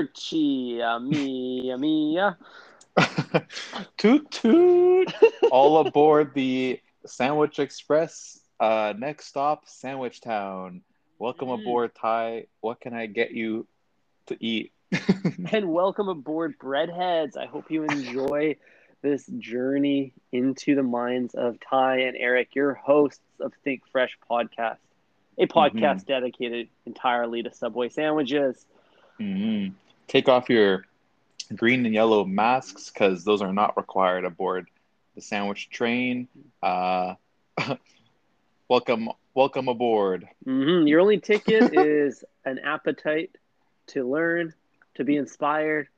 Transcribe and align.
Archie, 0.00 0.74
Mia, 1.00 1.78
Mia. 1.78 2.36
toot 3.96 4.30
toot! 4.30 5.10
All 5.50 5.86
aboard 5.86 6.34
the 6.34 6.78
Sandwich 7.06 7.58
Express. 7.58 8.38
Uh, 8.60 8.92
next 8.98 9.24
stop, 9.28 9.62
Sandwich 9.66 10.20
Town. 10.20 10.82
Welcome 11.18 11.48
Mm. 11.48 11.62
aboard, 11.62 11.94
Ty. 11.94 12.44
What 12.60 12.78
can 12.82 12.92
I 12.92 13.06
get 13.06 13.30
you 13.30 13.66
to 14.26 14.36
eat? 14.38 14.72
And 15.50 15.72
welcome 15.72 16.10
aboard, 16.10 16.58
Breadheads. 16.58 17.38
I 17.38 17.46
hope 17.46 17.70
you 17.70 17.84
enjoy 17.84 18.56
this 19.00 19.24
journey 19.38 20.12
into 20.30 20.74
the 20.74 20.82
minds 20.82 21.34
of 21.34 21.56
Ty 21.58 22.00
and 22.00 22.16
Eric, 22.18 22.54
your 22.54 22.74
hosts 22.74 23.20
of 23.40 23.54
Think 23.64 23.80
Fresh 23.90 24.18
podcast, 24.30 24.76
a 25.38 25.46
podcast 25.46 26.04
dedicated 26.04 26.68
entirely 26.84 27.42
to 27.42 27.50
Subway 27.50 27.88
sandwiches. 27.88 28.66
Mhm. 29.18 29.72
Take 30.08 30.28
off 30.28 30.48
your 30.48 30.84
green 31.54 31.84
and 31.84 31.94
yellow 31.94 32.24
masks 32.24 32.90
because 32.90 33.24
those 33.24 33.42
are 33.42 33.52
not 33.52 33.76
required 33.76 34.24
aboard 34.24 34.68
the 35.14 35.20
sandwich 35.20 35.68
train. 35.70 36.28
Uh, 36.62 37.14
welcome, 38.68 39.08
welcome 39.34 39.68
aboard. 39.68 40.28
hmm 40.44 40.86
Your 40.86 41.00
only 41.00 41.18
ticket 41.18 41.68
is 41.72 42.24
an 42.44 42.58
appetite 42.58 43.30
to 43.88 44.08
learn, 44.08 44.52
to 44.94 45.04
be 45.04 45.16
inspired, 45.16 45.88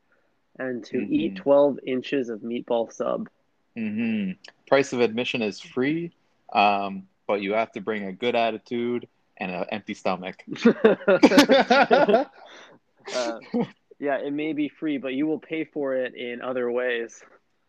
and 0.58 0.84
to 0.86 1.06
eat 1.08 1.34
Mhm. 1.34 1.36
12 1.36 1.78
inches 1.86 2.28
of 2.28 2.40
meatball 2.40 2.92
sub. 2.92 3.28
hmm 3.76 4.32
Price 4.66 4.92
of 4.92 5.00
admission 5.00 5.42
is 5.42 5.60
free, 5.60 6.12
um, 6.52 7.06
but 7.26 7.40
you 7.40 7.52
have 7.54 7.72
to 7.72 7.80
bring 7.80 8.04
a 8.04 8.12
good 8.12 8.34
attitude 8.34 9.06
and 9.38 9.50
an 9.50 9.64
empty 9.70 9.94
stomach. 9.94 10.44
Uh, 13.12 13.40
yeah, 13.98 14.18
it 14.18 14.32
may 14.32 14.52
be 14.52 14.68
free, 14.68 14.98
but 14.98 15.14
you 15.14 15.26
will 15.26 15.38
pay 15.40 15.64
for 15.64 15.94
it 15.94 16.14
in 16.14 16.40
other 16.42 16.70
ways. 16.70 17.22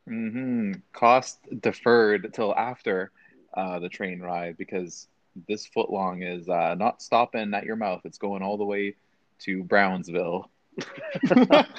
hmm 0.08 0.74
Cost 0.94 1.40
deferred 1.62 2.34
till 2.34 2.54
after 2.56 3.12
uh, 3.54 3.80
the 3.80 3.90
train 3.90 4.20
ride 4.20 4.58
because 4.58 5.08
this 5.48 5.66
foot 5.68 5.90
long 5.90 6.22
is 6.24 6.48
uh, 6.50 6.76
not 6.76 7.02
stopping 7.02 7.54
at 7.54 7.64
your 7.66 7.76
mouth. 7.76 8.02
It's 8.06 8.18
going 8.18 8.42
all 8.42 8.58
the 8.58 8.66
way 8.66 8.96
to 9.40 9.64
Brownsville. 9.64 10.50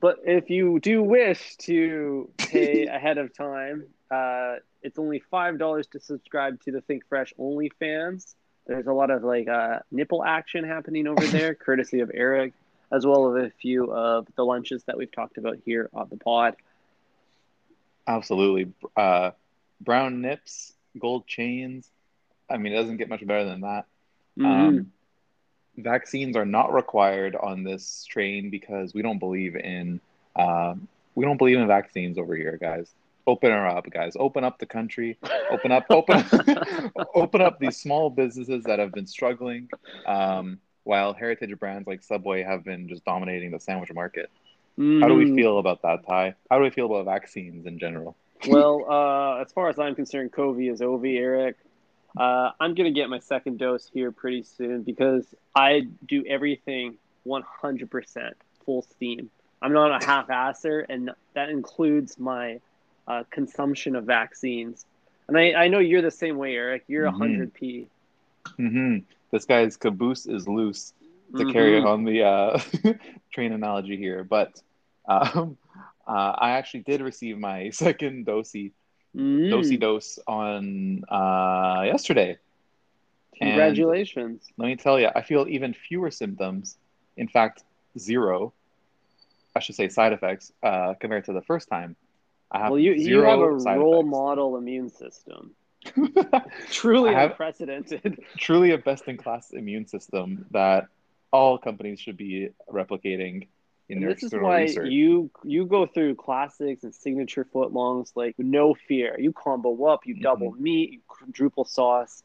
But 0.00 0.18
if 0.24 0.50
you 0.50 0.78
do 0.80 1.02
wish 1.02 1.56
to 1.58 2.30
pay 2.38 2.86
ahead 2.86 3.18
of 3.18 3.34
time, 3.34 3.86
uh, 4.10 4.56
it's 4.82 4.98
only 4.98 5.20
five 5.30 5.58
dollars 5.58 5.86
to 5.88 6.00
subscribe 6.00 6.60
to 6.62 6.72
the 6.72 6.80
Think 6.82 7.04
Fresh 7.08 7.34
OnlyFans. 7.38 8.34
There's 8.66 8.86
a 8.86 8.92
lot 8.92 9.10
of 9.10 9.22
like 9.22 9.48
uh, 9.48 9.80
nipple 9.90 10.24
action 10.24 10.64
happening 10.64 11.06
over 11.06 11.28
there, 11.28 11.54
courtesy 11.66 12.00
of 12.00 12.10
Eric, 12.12 12.54
as 12.92 13.06
well 13.06 13.36
as 13.36 13.44
a 13.46 13.50
few 13.50 13.92
of 13.92 14.26
the 14.36 14.44
lunches 14.44 14.84
that 14.84 14.96
we've 14.96 15.10
talked 15.12 15.38
about 15.38 15.58
here 15.64 15.90
on 15.92 16.08
the 16.10 16.16
pod. 16.16 16.56
Absolutely. 18.06 18.72
Uh, 18.96 19.32
brown 19.80 20.20
nips, 20.20 20.72
gold 20.98 21.26
chains. 21.26 21.90
I 22.48 22.56
mean, 22.58 22.72
it 22.72 22.76
doesn't 22.76 22.98
get 22.98 23.08
much 23.08 23.26
better 23.26 23.44
than 23.44 23.62
that. 23.62 23.86
Mhm. 24.38 24.46
Um, 24.46 24.92
vaccines 25.76 26.36
are 26.36 26.46
not 26.46 26.72
required 26.72 27.36
on 27.36 27.64
this 27.64 28.04
train 28.04 28.50
because 28.50 28.94
we 28.94 29.02
don't 29.02 29.18
believe 29.18 29.56
in 29.56 30.00
um, 30.36 30.86
we 31.14 31.24
don't 31.24 31.38
believe 31.38 31.58
in 31.58 31.66
vaccines 31.66 32.18
over 32.18 32.36
here, 32.36 32.58
guys. 32.60 32.94
Open 33.26 33.50
her 33.50 33.66
up, 33.66 33.90
guys. 33.90 34.16
Open 34.18 34.44
up 34.44 34.58
the 34.58 34.66
country. 34.66 35.18
Open 35.50 35.72
up, 35.72 35.86
open, 35.90 36.16
up, 36.18 36.26
open 37.14 37.40
up 37.40 37.58
these 37.58 37.76
small 37.78 38.10
businesses 38.10 38.64
that 38.64 38.78
have 38.78 38.92
been 38.92 39.06
struggling, 39.06 39.68
um, 40.06 40.60
while 40.86 41.12
heritage 41.12 41.58
brands 41.58 41.86
like 41.86 42.02
Subway 42.02 42.42
have 42.44 42.64
been 42.64 42.88
just 42.88 43.04
dominating 43.04 43.50
the 43.50 43.58
sandwich 43.58 43.92
market. 43.92 44.30
How 44.78 45.08
do 45.08 45.14
we 45.14 45.24
Mhm. 45.24 45.34
feel 45.34 45.58
about 45.58 45.82
that, 45.82 46.06
Ty? 46.06 46.34
How 46.48 46.58
do 46.58 46.62
we 46.62 46.70
feel 46.70 46.86
about 46.86 47.06
vaccines 47.06 47.66
in 47.66 47.78
general? 47.78 48.16
well, 48.48 48.84
uh, 48.88 49.40
as 49.42 49.50
far 49.52 49.68
as 49.68 49.78
I'm 49.78 49.94
concerned, 49.94 50.32
Covey 50.32 50.68
is 50.68 50.80
over, 50.80 51.06
Eric. 51.06 51.56
Uh, 52.16 52.50
I'm 52.60 52.74
going 52.74 52.92
to 52.92 52.98
get 52.98 53.10
my 53.10 53.18
second 53.18 53.58
dose 53.58 53.90
here 53.92 54.12
pretty 54.12 54.42
soon 54.44 54.82
because 54.82 55.34
I 55.54 55.88
do 56.06 56.24
everything 56.26 56.98
100% 57.26 58.34
full 58.64 58.82
steam. 58.82 59.30
I'm 59.60 59.72
not 59.72 60.02
a 60.02 60.06
half 60.06 60.30
asser, 60.30 60.80
and 60.80 61.10
that 61.34 61.48
includes 61.50 62.18
my 62.18 62.60
uh, 63.08 63.24
consumption 63.30 63.96
of 63.96 64.04
vaccines. 64.04 64.84
And 65.28 65.36
I, 65.36 65.52
I 65.64 65.68
know 65.68 65.78
you're 65.78 66.02
the 66.02 66.10
same 66.10 66.36
way, 66.36 66.54
Eric. 66.54 66.84
You're 66.86 67.06
a 67.06 67.12
Mhm. 67.12 67.18
100p. 67.18 67.86
hmm 68.56 68.98
This 69.32 69.44
guy's 69.44 69.76
caboose 69.76 70.26
is 70.26 70.48
loose. 70.48 70.92
to 71.36 71.44
carry 71.44 71.80
on 71.80 72.04
the 72.04 72.22
uh, 72.22 72.58
train 73.32 73.52
analogy 73.52 73.96
here. 73.96 74.24
But 74.24 74.60
um, 75.08 75.56
uh, 76.06 76.32
I 76.38 76.50
actually 76.52 76.80
did 76.80 77.00
receive 77.00 77.38
my 77.38 77.70
second 77.70 78.26
dosey 78.26 78.72
Mhm. 79.16 79.50
dosey 79.50 79.76
dose 79.78 80.18
on 80.26 81.04
uh, 81.08 81.82
yesterday. 81.84 82.38
And 83.40 83.40
Congratulations. 83.40 84.52
let 84.56 84.66
me 84.66 84.76
tell 84.76 84.98
you, 84.98 85.08
I 85.14 85.22
feel 85.22 85.46
even 85.48 85.74
fewer 85.74 86.10
symptoms. 86.10 86.76
In 87.16 87.28
fact, 87.28 87.64
zero. 87.98 88.52
I 89.54 89.60
should 89.60 89.74
say 89.74 89.88
side 89.88 90.12
effects 90.12 90.52
uh, 90.62 90.94
compared 91.00 91.24
to 91.26 91.32
the 91.32 91.42
first 91.42 91.68
time. 91.68 91.96
I 92.50 92.58
have 92.58 92.72
Well, 92.72 92.78
you, 92.78 92.92
you 92.92 93.20
have 93.22 93.40
a 93.40 93.50
role 93.52 94.02
effects. 94.02 94.10
model 94.10 94.56
immune 94.56 94.90
system. 94.90 95.54
Truly 96.70 97.12
have- 97.12 97.30
unprecedented. 97.32 98.18
Truly 98.38 98.70
a 98.72 98.78
best 98.78 99.04
in 99.08 99.16
class 99.16 99.50
immune 99.52 99.86
system 99.86 100.44
that 100.50 100.88
all 101.32 101.58
companies 101.58 102.00
should 102.00 102.16
be 102.16 102.50
replicating 102.70 103.48
in 103.88 103.98
And 103.98 104.02
their 104.02 104.10
this 104.10 104.22
is 104.22 104.32
why 104.34 104.60
research. 104.60 104.92
you 104.92 105.30
you 105.44 105.66
go 105.66 105.86
through 105.86 106.16
classics 106.16 106.82
and 106.84 106.94
signature 106.94 107.44
footlongs 107.44 108.12
like 108.16 108.34
no 108.38 108.74
fear. 108.74 109.16
You 109.18 109.32
combo 109.32 109.84
up, 109.86 110.06
you 110.06 110.14
double 110.14 110.52
meat, 110.52 110.92
you 110.92 111.00
quadruple 111.06 111.64
sauce. 111.64 112.22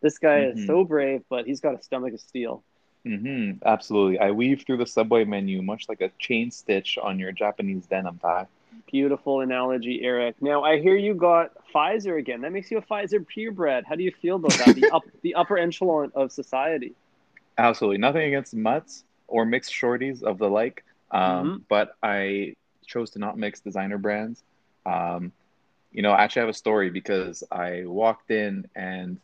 This 0.00 0.18
guy 0.18 0.46
is 0.46 0.58
Mhm. 0.58 0.66
so 0.66 0.84
brave, 0.84 1.22
but 1.28 1.46
he's 1.46 1.60
got 1.60 1.78
a 1.78 1.82
stomach 1.82 2.12
of 2.14 2.20
steel. 2.20 2.62
hmm 3.04 3.52
absolutely. 3.64 4.18
I 4.18 4.30
weave 4.30 4.64
through 4.66 4.78
the 4.78 4.86
subway 4.86 5.24
menu 5.24 5.62
much 5.62 5.88
like 5.88 6.00
a 6.00 6.10
chain 6.18 6.50
stitch 6.50 6.96
on 6.98 7.18
your 7.18 7.32
Japanese 7.32 7.86
denim 7.86 8.18
tie. 8.18 8.46
Beautiful 8.90 9.40
analogy, 9.40 10.00
Eric. 10.02 10.36
Now 10.40 10.62
I 10.62 10.78
hear 10.80 10.96
you 10.96 11.14
got 11.14 11.50
Pfizer 11.74 12.18
again. 12.18 12.40
That 12.42 12.52
makes 12.52 12.70
you 12.70 12.78
a 12.78 12.82
Pfizer 12.82 13.26
purebred. 13.26 13.84
How 13.84 13.94
do 13.94 14.02
you 14.02 14.12
feel 14.12 14.36
about 14.36 14.56
that? 14.58 14.74
The 14.74 14.88
up 14.92 15.04
the 15.22 15.34
upper 15.34 15.58
echelon 15.58 16.12
of 16.14 16.30
society. 16.32 16.94
Absolutely. 17.58 17.98
Nothing 17.98 18.22
against 18.22 18.54
mutts 18.54 19.04
or 19.28 19.44
mixed 19.44 19.72
shorties 19.72 20.22
of 20.22 20.38
the 20.38 20.48
like. 20.48 20.84
Um, 21.10 21.20
Mhm. 21.22 21.62
But 21.68 21.96
I 22.02 22.54
chose 22.86 23.10
to 23.10 23.18
not 23.18 23.38
mix 23.38 23.60
designer 23.60 23.98
brands. 23.98 24.42
Um, 24.86 25.32
you 25.92 26.02
know, 26.02 26.12
I 26.12 26.22
actually 26.24 26.40
have 26.40 26.48
a 26.48 26.54
story 26.54 26.90
because 26.90 27.42
I 27.50 27.84
walked 27.86 28.30
in 28.30 28.66
and 28.74 29.18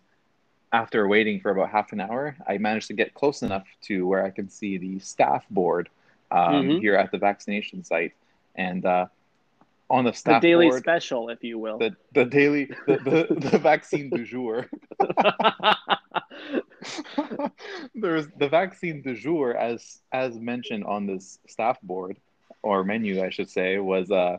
after 0.73 1.07
waiting 1.09 1.41
for 1.41 1.51
about 1.51 1.71
half 1.71 1.93
an 1.93 2.01
hour, 2.01 2.37
I 2.47 2.59
managed 2.59 2.87
to 2.89 2.95
get 2.95 3.13
close 3.15 3.43
enough 3.43 3.67
to 3.83 4.07
where 4.07 4.25
I 4.25 4.31
can 4.31 4.49
see 4.49 4.79
the 4.79 4.99
staff 5.01 5.45
board 5.51 5.89
um, 6.31 6.67
Mhm. 6.69 6.81
here 6.81 6.95
at 6.95 7.11
the 7.11 7.19
vaccination 7.19 7.83
site. 7.85 8.13
And 8.55 8.85
uh, 8.85 9.07
on 9.91 10.05
the 10.05 10.13
The 10.25 10.35
daily 10.35 10.71
board, 10.71 10.83
special, 10.83 11.29
if 11.31 11.43
you 11.45 11.59
will. 11.59 11.79
the, 11.79 11.97
the 12.13 12.25
daily, 12.25 12.71
the, 12.87 12.99
the, 12.99 13.51
the 13.51 13.59
vaccine 13.59 14.11
du 14.13 14.25
jour. 14.25 14.67
There's 17.95 18.29
the 18.37 18.49
vaccine 18.49 19.03
du 19.03 19.15
jour, 19.15 19.57
as 19.57 20.01
as 20.13 20.39
mentioned 20.39 20.85
on 20.85 21.07
this 21.07 21.39
staff 21.49 21.81
board 21.83 22.19
or 22.63 22.85
menu, 22.85 23.23
I 23.23 23.31
should 23.31 23.51
say, 23.51 23.79
was 23.79 24.11
uh, 24.11 24.39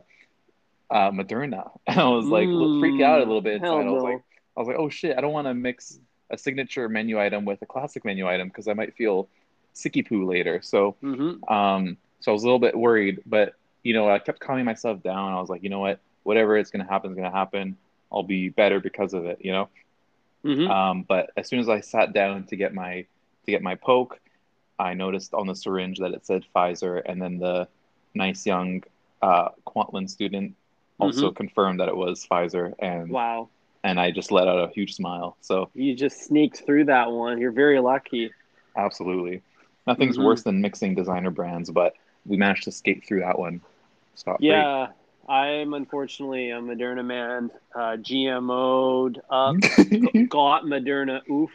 uh 0.90 1.10
Moderna. 1.10 1.70
And 1.86 1.98
I 2.00 2.08
was 2.08 2.30
like 2.30 2.50
Mm, 2.50 2.80
freaking 2.80 3.02
out 3.04 3.18
a 3.20 3.24
little 3.24 3.40
bit. 3.42 3.54
inside. 3.56 3.86
I 3.86 3.90
was 3.90 4.02
no. 4.02 4.04
like, 4.04 4.22
I 4.56 4.60
was 4.60 4.68
like, 4.68 4.78
oh 4.78 4.88
shit, 4.88 5.16
I 5.16 5.20
don't 5.20 5.32
want 5.32 5.46
to 5.46 5.54
mix 5.54 5.98
a 6.30 6.38
signature 6.38 6.88
menu 6.88 7.20
item 7.20 7.44
with 7.44 7.62
a 7.62 7.66
classic 7.66 8.04
menu 8.04 8.26
item 8.28 8.48
because 8.48 8.68
I 8.68 8.74
might 8.74 8.94
feel 8.96 9.28
sicky 9.74 10.06
poo 10.06 10.28
later. 10.28 10.60
So 10.62 10.96
hmm 11.00 11.32
um, 11.48 11.96
so 12.20 12.30
I 12.30 12.34
was 12.34 12.42
a 12.42 12.46
little 12.46 12.58
bit 12.60 12.76
worried, 12.76 13.20
but 13.26 13.54
you 13.82 13.92
know, 13.94 14.08
I 14.10 14.18
kept 14.18 14.40
calming 14.40 14.64
myself 14.64 15.02
down. 15.02 15.32
I 15.32 15.40
was 15.40 15.50
like, 15.50 15.62
you 15.62 15.70
know 15.70 15.80
what, 15.80 16.00
whatever 16.24 16.56
is 16.56 16.70
gonna 16.70 16.88
happen 16.88 17.10
is 17.10 17.16
gonna 17.16 17.30
happen. 17.30 17.76
I'll 18.12 18.22
be 18.22 18.48
better 18.48 18.80
because 18.80 19.14
of 19.14 19.24
it, 19.26 19.38
you 19.40 19.52
know. 19.52 19.68
hmm 20.44 20.68
Um, 20.70 21.04
but 21.08 21.30
as 21.36 21.48
soon 21.48 21.60
as 21.60 21.68
I 21.68 21.80
sat 21.80 22.12
down 22.12 22.44
to 22.46 22.56
get 22.56 22.74
my 22.74 23.04
to 23.44 23.50
get 23.50 23.62
my 23.62 23.74
poke, 23.76 24.20
I 24.78 24.94
noticed 24.94 25.34
on 25.34 25.46
the 25.46 25.54
syringe 25.54 25.98
that 25.98 26.12
it 26.12 26.26
said 26.26 26.44
Pfizer, 26.54 27.02
and 27.04 27.20
then 27.20 27.38
the 27.38 27.68
nice 28.14 28.46
young 28.46 28.82
uh, 29.22 29.48
Kwantlen 29.66 30.08
student 30.08 30.54
also 30.98 31.30
confirmed 31.30 31.80
that 31.80 31.88
it 31.88 31.96
was 31.96 32.26
Pfizer, 32.30 32.74
and 32.78 33.10
Wow. 33.10 33.48
and 33.84 33.98
I 33.98 34.10
just 34.10 34.30
let 34.30 34.48
out 34.48 34.68
a 34.68 34.72
huge 34.72 34.94
smile. 34.94 35.36
So 35.40 35.70
You 35.74 35.94
just 35.94 36.22
sneaked 36.22 36.64
through 36.64 36.84
that 36.86 37.10
one. 37.10 37.40
You're 37.40 37.52
very 37.52 37.80
lucky. 37.80 38.32
absolutely, 38.76 39.42
nothing's 39.86 40.18
Mhm. 40.18 40.24
worse 40.24 40.42
than 40.42 40.60
mixing 40.60 40.94
designer 40.94 41.30
brands, 41.30 41.70
but 41.70 41.94
we 42.24 42.36
managed 42.36 42.64
to 42.64 42.72
skate 42.72 43.04
through 43.06 43.20
that 43.20 43.38
one. 43.38 43.60
Free. 44.16 44.34
Yeah, 44.40 44.88
I'm 45.28 45.74
unfortunately 45.74 46.50
a 46.50 46.56
Moderna 46.60 47.04
man. 47.04 47.50
Uh, 47.74 47.96
GMO'd 47.96 49.20
up, 49.30 49.56
got 50.28 50.64
Moderna. 50.64 51.20
Oof. 51.30 51.50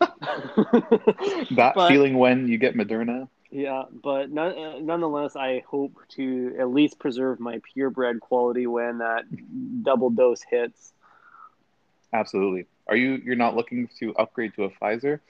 that 0.00 1.72
But- 1.74 1.88
feeling 1.88 2.18
when 2.18 2.48
you 2.48 2.58
get 2.58 2.74
Moderna. 2.74 3.28
Yeah, 3.50 3.84
but 4.02 4.30
none, 4.32 4.58
uh, 4.58 4.78
nonetheless, 4.80 5.36
I 5.36 5.62
hope 5.68 5.92
to 6.16 6.56
at 6.58 6.70
least 6.70 6.98
preserve 6.98 7.38
my 7.38 7.60
purebred 7.72 8.18
quality 8.18 8.66
when 8.66 8.98
that 8.98 9.22
double 9.84 10.10
dose 10.10 10.42
hits. 10.42 10.92
Absolutely. 12.12 12.66
Are 12.88 12.96
you 12.96 13.22
you're 13.24 13.36
not 13.36 13.54
looking 13.54 13.88
to 14.00 14.12
upgrade 14.16 14.54
to 14.54 14.64
a 14.64 14.70
Pfizer, 14.70 15.20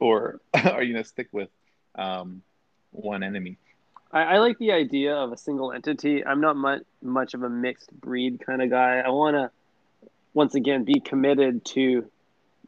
or 0.00 0.40
are 0.54 0.82
you 0.82 0.94
gonna 0.94 1.04
stick 1.04 1.28
with 1.32 1.50
um, 1.96 2.40
one 2.92 3.22
enemy? 3.22 3.58
I, 4.12 4.22
I 4.22 4.38
like 4.38 4.58
the 4.58 4.72
idea 4.72 5.14
of 5.14 5.32
a 5.32 5.36
single 5.36 5.72
entity. 5.72 6.24
I'm 6.24 6.40
not 6.40 6.56
much 6.56 6.82
much 7.02 7.34
of 7.34 7.42
a 7.42 7.48
mixed 7.48 7.92
breed 7.92 8.40
kind 8.44 8.62
of 8.62 8.70
guy. 8.70 8.98
I 8.98 9.10
want 9.10 9.34
to 9.34 9.50
once 10.34 10.54
again 10.54 10.84
be 10.84 11.00
committed 11.00 11.64
to 11.64 12.10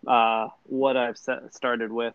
uh, 0.06 0.48
what 0.64 0.96
I've 0.96 1.18
set, 1.18 1.54
started 1.54 1.92
with. 1.92 2.14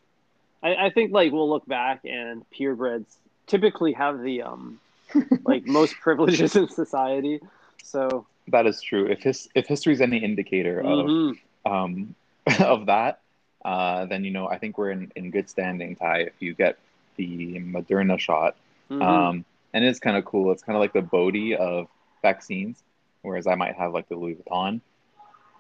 I, 0.62 0.76
I 0.76 0.90
think 0.90 1.12
like 1.12 1.32
we'll 1.32 1.50
look 1.50 1.66
back 1.66 2.02
and 2.06 2.44
purebreds 2.52 3.06
typically 3.48 3.94
have 3.94 4.22
the 4.22 4.44
um, 4.44 4.80
like 5.44 5.66
most 5.66 5.96
privileges 6.02 6.56
in 6.56 6.70
society. 6.70 7.40
So 7.84 8.26
That 8.50 8.66
is 8.66 8.82
true. 8.82 9.06
If 9.06 9.22
his 9.24 9.50
if 9.56 9.68
history 9.68 9.94
is 9.94 10.02
any 10.02 10.18
indicator 10.18 10.82
of 10.82 11.38
um, 11.66 12.16
of 12.60 12.88
that, 12.88 13.22
uh, 13.64 14.06
then 14.06 14.24
you 14.24 14.32
know 14.32 14.48
I 14.48 14.58
think 14.58 14.78
we're 14.78 14.92
in, 14.92 15.12
in 15.16 15.32
good 15.32 15.50
standing, 15.50 15.96
Ty. 15.96 16.20
If 16.20 16.34
you 16.40 16.54
get 16.54 16.78
the 17.16 17.60
Moderna 17.60 18.20
shot, 18.20 18.56
Mhm. 18.90 19.02
um, 19.02 19.46
and 19.74 19.84
it's 19.84 20.00
kind 20.00 20.18
of 20.18 20.26
cool. 20.26 20.52
It's 20.52 20.64
kind 20.64 20.76
of 20.76 20.82
like 20.82 20.94
the 20.94 21.02
Bodhi 21.02 21.56
of 21.56 21.88
vaccines, 22.22 22.84
whereas 23.22 23.48
I 23.48 23.56
might 23.56 23.76
have 23.76 23.94
like 23.94 24.08
the 24.10 24.16
Louis 24.16 24.36
Vuitton. 24.36 24.82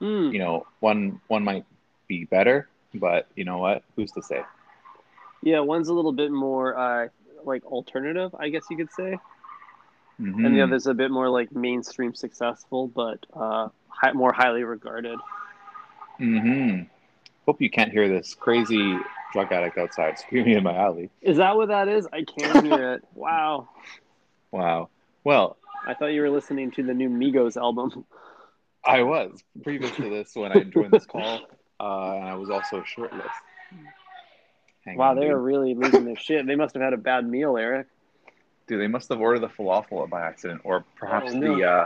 Mm. 0.02 0.34
You 0.34 0.40
know, 0.40 0.68
one 0.80 1.20
one 1.28 1.44
might 1.44 1.66
be 2.08 2.26
better, 2.26 2.68
but 2.94 3.28
you 3.36 3.46
know 3.46 3.58
what? 3.58 3.84
Who's 3.96 4.12
to 4.12 4.22
say? 4.22 4.42
Yeah, 5.42 5.60
one's 5.60 5.90
a 5.90 5.94
little 5.94 6.14
bit 6.14 6.32
more 6.32 6.78
uh, 6.78 7.08
like 7.44 7.66
alternative, 7.66 8.34
I 8.38 8.50
guess 8.50 8.64
you 8.70 8.78
could 8.78 8.92
say, 8.92 9.18
and 10.18 10.56
the 10.56 10.62
other's 10.62 10.88
a 10.88 10.94
bit 10.94 11.12
more 11.12 11.30
like 11.30 11.52
mainstream 11.52 12.14
successful, 12.14 12.88
but 12.88 13.26
uh, 13.34 13.70
more 14.14 14.32
highly 14.32 14.64
regarded. 14.64 15.20
Mm-hmm. 16.20 16.84
Hope 17.46 17.62
you 17.62 17.70
can't 17.70 17.92
hear 17.92 18.08
this 18.08 18.34
crazy 18.34 18.98
drug 19.34 19.52
addict 19.52 19.78
outside 19.78 20.18
screaming 20.20 20.54
in 20.56 20.64
my 20.64 20.76
alley. 20.76 21.10
Is 21.22 21.38
that 21.38 21.56
what 21.58 21.68
that 21.70 21.90
is? 21.90 22.08
I 22.14 22.24
can't 22.24 22.66
hear 22.66 22.94
it. 22.94 23.04
Wow. 23.16 23.68
Wow. 24.52 24.90
Well, 25.24 25.58
I 25.88 25.94
thought 25.96 26.08
you 26.08 26.22
were 26.22 26.30
listening 26.30 26.72
to 26.72 26.84
the 26.84 26.94
new 26.94 27.10
Migos 27.10 27.58
album. 27.58 28.06
I 28.86 29.02
was 29.04 29.44
previous 29.64 29.96
to 29.96 30.10
this 30.10 30.36
when 30.36 30.52
I 30.52 30.64
joined 30.64 30.92
this 30.92 31.06
call, 31.06 31.40
uh, 31.80 32.16
and 32.16 32.24
I 32.26 32.36
was 32.36 32.50
also 32.50 32.84
shirtless. 32.84 33.32
Hang 34.86 34.98
Wow, 34.98 35.12
on, 35.12 35.16
they 35.16 35.24
dude. 35.24 35.32
are 35.32 35.42
really 35.42 35.74
losing 35.74 36.06
their 36.06 36.16
shit. 36.18 36.46
They 36.46 36.56
must 36.56 36.76
have 36.76 36.84
had 36.84 36.94
a 36.94 36.98
bad 36.98 37.28
meal, 37.28 37.58
Eric. 37.58 37.88
Dude, 38.68 38.80
they 38.82 38.88
must 38.88 39.10
have 39.10 39.20
ordered 39.22 39.40
the 39.40 39.48
falafel 39.48 40.08
by 40.10 40.22
accident, 40.22 40.62
or 40.64 40.84
perhaps 40.98 41.32
Oh, 41.34 41.40
no. 41.40 41.56
the 41.58 41.64
uh, 41.64 41.86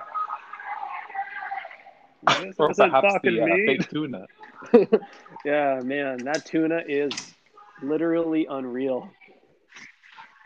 or 2.58 2.74
perhaps 2.74 3.16
the 3.24 3.42
uh, 3.42 3.46
fake 3.66 3.90
tuna. 3.90 4.26
yeah, 5.46 5.80
man, 5.84 6.18
that 6.26 6.46
tuna 6.46 6.82
is 6.88 7.36
literally 7.82 8.48
unreal. 8.50 9.10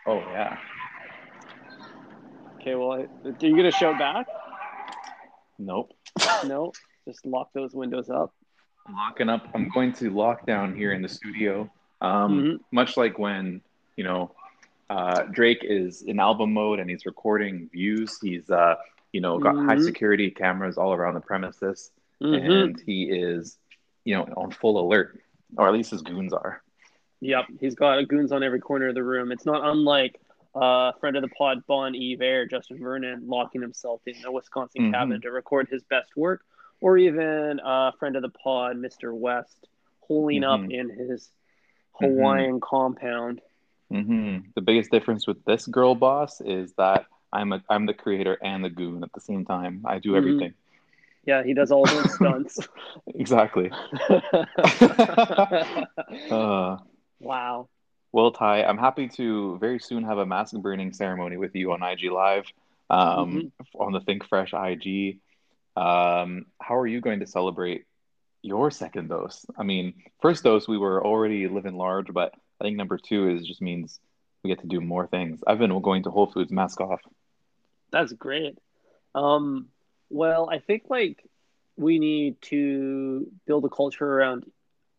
Oh 0.07 0.19
yeah. 0.19 0.57
Okay, 2.59 2.75
well, 2.75 2.93
are 2.93 3.07
you 3.39 3.55
gonna 3.55 3.71
shout 3.71 3.97
back? 3.97 4.27
Nope. 5.57 5.91
nope. 6.45 6.75
just 7.07 7.25
lock 7.25 7.49
those 7.53 7.73
windows 7.73 8.09
up. 8.09 8.33
locking 8.91 9.29
up. 9.29 9.47
I'm 9.53 9.69
going 9.69 9.93
to 9.93 10.09
lock 10.09 10.45
down 10.45 10.75
here 10.75 10.91
in 10.91 11.01
the 11.01 11.09
studio. 11.09 11.69
Um, 12.01 12.43
Mhm. 12.43 12.59
Much 12.71 12.97
like 12.97 13.17
when 13.19 13.61
you 13.95 14.03
know 14.03 14.31
uh, 14.89 15.23
Drake 15.31 15.59
is 15.63 16.01
in 16.01 16.19
album 16.19 16.53
mode 16.53 16.79
and 16.79 16.89
he's 16.89 17.05
recording 17.05 17.69
views. 17.71 18.19
He's 18.21 18.49
uh, 18.49 18.75
you 19.13 19.21
know 19.21 19.37
got 19.39 19.55
high 19.55 19.75
Mhm. 19.75 19.83
security 19.85 20.29
cameras 20.31 20.77
all 20.77 20.93
around 20.93 21.13
the 21.13 21.21
premises, 21.21 21.91
Mhm. 22.21 22.63
and 22.65 22.79
he 22.81 23.03
is 23.03 23.57
you 24.03 24.15
know 24.15 24.23
on 24.35 24.51
full 24.51 24.79
alert, 24.79 25.19
or 25.57 25.67
at 25.67 25.73
least 25.73 25.91
his 25.91 26.01
goons 26.01 26.33
are. 26.33 26.61
Yep, 27.21 27.45
he's 27.59 27.75
got 27.75 28.07
goons 28.07 28.31
on 28.31 28.43
every 28.43 28.59
corner 28.59 28.87
of 28.89 28.95
the 28.95 29.03
room. 29.03 29.31
It's 29.31 29.45
not 29.45 29.63
unlike 29.67 30.19
uh, 30.53 30.91
friend 30.99 31.15
of 31.15 31.21
the 31.21 31.29
pod, 31.29 31.63
Bon 31.67 31.95
Iver, 31.95 32.45
Justin 32.47 32.77
Vernon, 32.79 33.23
locking 33.27 33.61
himself 33.61 34.01
in 34.05 34.15
a 34.25 34.31
Wisconsin 34.31 34.89
Mhm. 34.89 34.91
cabin 34.91 35.21
to 35.21 35.31
record 35.31 35.69
his 35.69 35.81
best 35.83 36.09
work, 36.17 36.43
or 36.81 36.97
even 36.97 37.59
uh, 37.61 37.91
friend 37.99 38.15
of 38.17 38.21
the 38.21 38.29
pod, 38.29 38.75
Mr. 38.75 39.13
West, 39.13 39.67
holing 40.01 40.43
up 40.43 40.59
Mhm. 40.59 40.71
in 40.73 40.89
his 40.89 41.29
Hawaiian 41.99 42.59
compound. 42.59 43.39
hmm 43.89 44.39
The 44.55 44.61
biggest 44.61 44.89
difference 44.91 45.25
with 45.27 45.43
this 45.45 45.67
girl 45.67 45.95
boss 45.95 46.41
is 46.41 46.73
that 46.73 47.05
I'm 47.31 47.53
a 47.53 47.63
I'm 47.69 47.85
the 47.85 47.93
creator 47.93 48.37
and 48.41 48.63
the 48.63 48.69
goon 48.69 49.03
at 49.03 49.13
the 49.13 49.21
same 49.21 49.45
time. 49.45 49.83
I 49.85 49.99
do 49.99 50.11
Mhm. 50.13 50.17
everything. 50.17 50.53
Yeah, 51.25 51.43
he 51.43 51.53
does 51.53 51.71
all 51.71 51.85
those 51.85 52.13
stunts. 52.15 52.67
Exactly. 53.15 53.71
Uh, 56.31 56.77
wow. 57.21 57.69
Well, 58.11 58.31
Ty, 58.31 58.63
I'm 58.63 58.77
happy 58.77 59.07
to 59.09 59.57
very 59.59 59.79
soon 59.79 60.03
have 60.03 60.17
a 60.17 60.25
mask 60.25 60.53
burning 60.55 60.91
ceremony 60.91 61.37
with 61.37 61.55
you 61.55 61.71
on 61.71 61.81
IG 61.81 62.11
Live, 62.11 62.45
um, 62.89 63.51
on 63.75 63.93
the 63.93 64.01
Think 64.01 64.27
Fresh 64.27 64.53
IG. 64.53 65.19
Um, 65.77 66.47
how 66.59 66.75
are 66.75 66.87
you 66.87 66.99
going 66.99 67.21
to 67.21 67.27
celebrate 67.27 67.85
your 68.41 68.69
second 68.69 69.07
dose? 69.07 69.45
I 69.57 69.63
mean, 69.63 69.93
first 70.21 70.43
dose 70.43 70.67
we 70.67 70.77
were 70.77 71.05
already 71.05 71.47
living 71.47 71.75
large, 71.75 72.11
but 72.11 72.33
I 72.59 72.65
think 72.65 72.75
number 72.75 72.97
two 72.97 73.29
is 73.29 73.47
just 73.47 73.61
means 73.61 73.99
we 74.43 74.49
get 74.49 74.59
to 74.59 74.67
do 74.67 74.81
more 74.81 75.07
things. 75.07 75.39
I've 75.47 75.59
been 75.59 75.79
going 75.81 76.03
to 76.03 76.11
Whole 76.11 76.29
Foods 76.29 76.51
mask 76.51 76.81
off. 76.81 77.01
That's 77.91 78.11
great. 78.11 78.57
Um, 79.15 79.67
well, 80.09 80.49
I 80.49 80.59
think 80.59 80.83
like 80.89 81.23
we 81.77 81.99
need 81.99 82.41
to 82.41 83.27
build 83.47 83.63
a 83.65 83.69
culture 83.69 84.05
around 84.05 84.45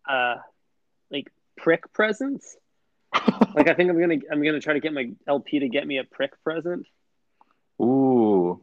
uh 0.08 0.36
like 1.10 1.30
prick 1.56 1.92
presents. 1.92 2.56
Like 3.54 3.68
I 3.68 3.74
think 3.74 3.90
I'm 3.90 4.00
gonna 4.00 4.18
I'm 4.30 4.42
gonna 4.42 4.60
try 4.60 4.74
to 4.74 4.80
get 4.80 4.92
my 4.92 5.12
LP 5.26 5.60
to 5.60 5.68
get 5.68 5.86
me 5.86 5.98
a 5.98 6.04
prick 6.04 6.32
present. 6.42 6.86
Ooh, 7.80 8.60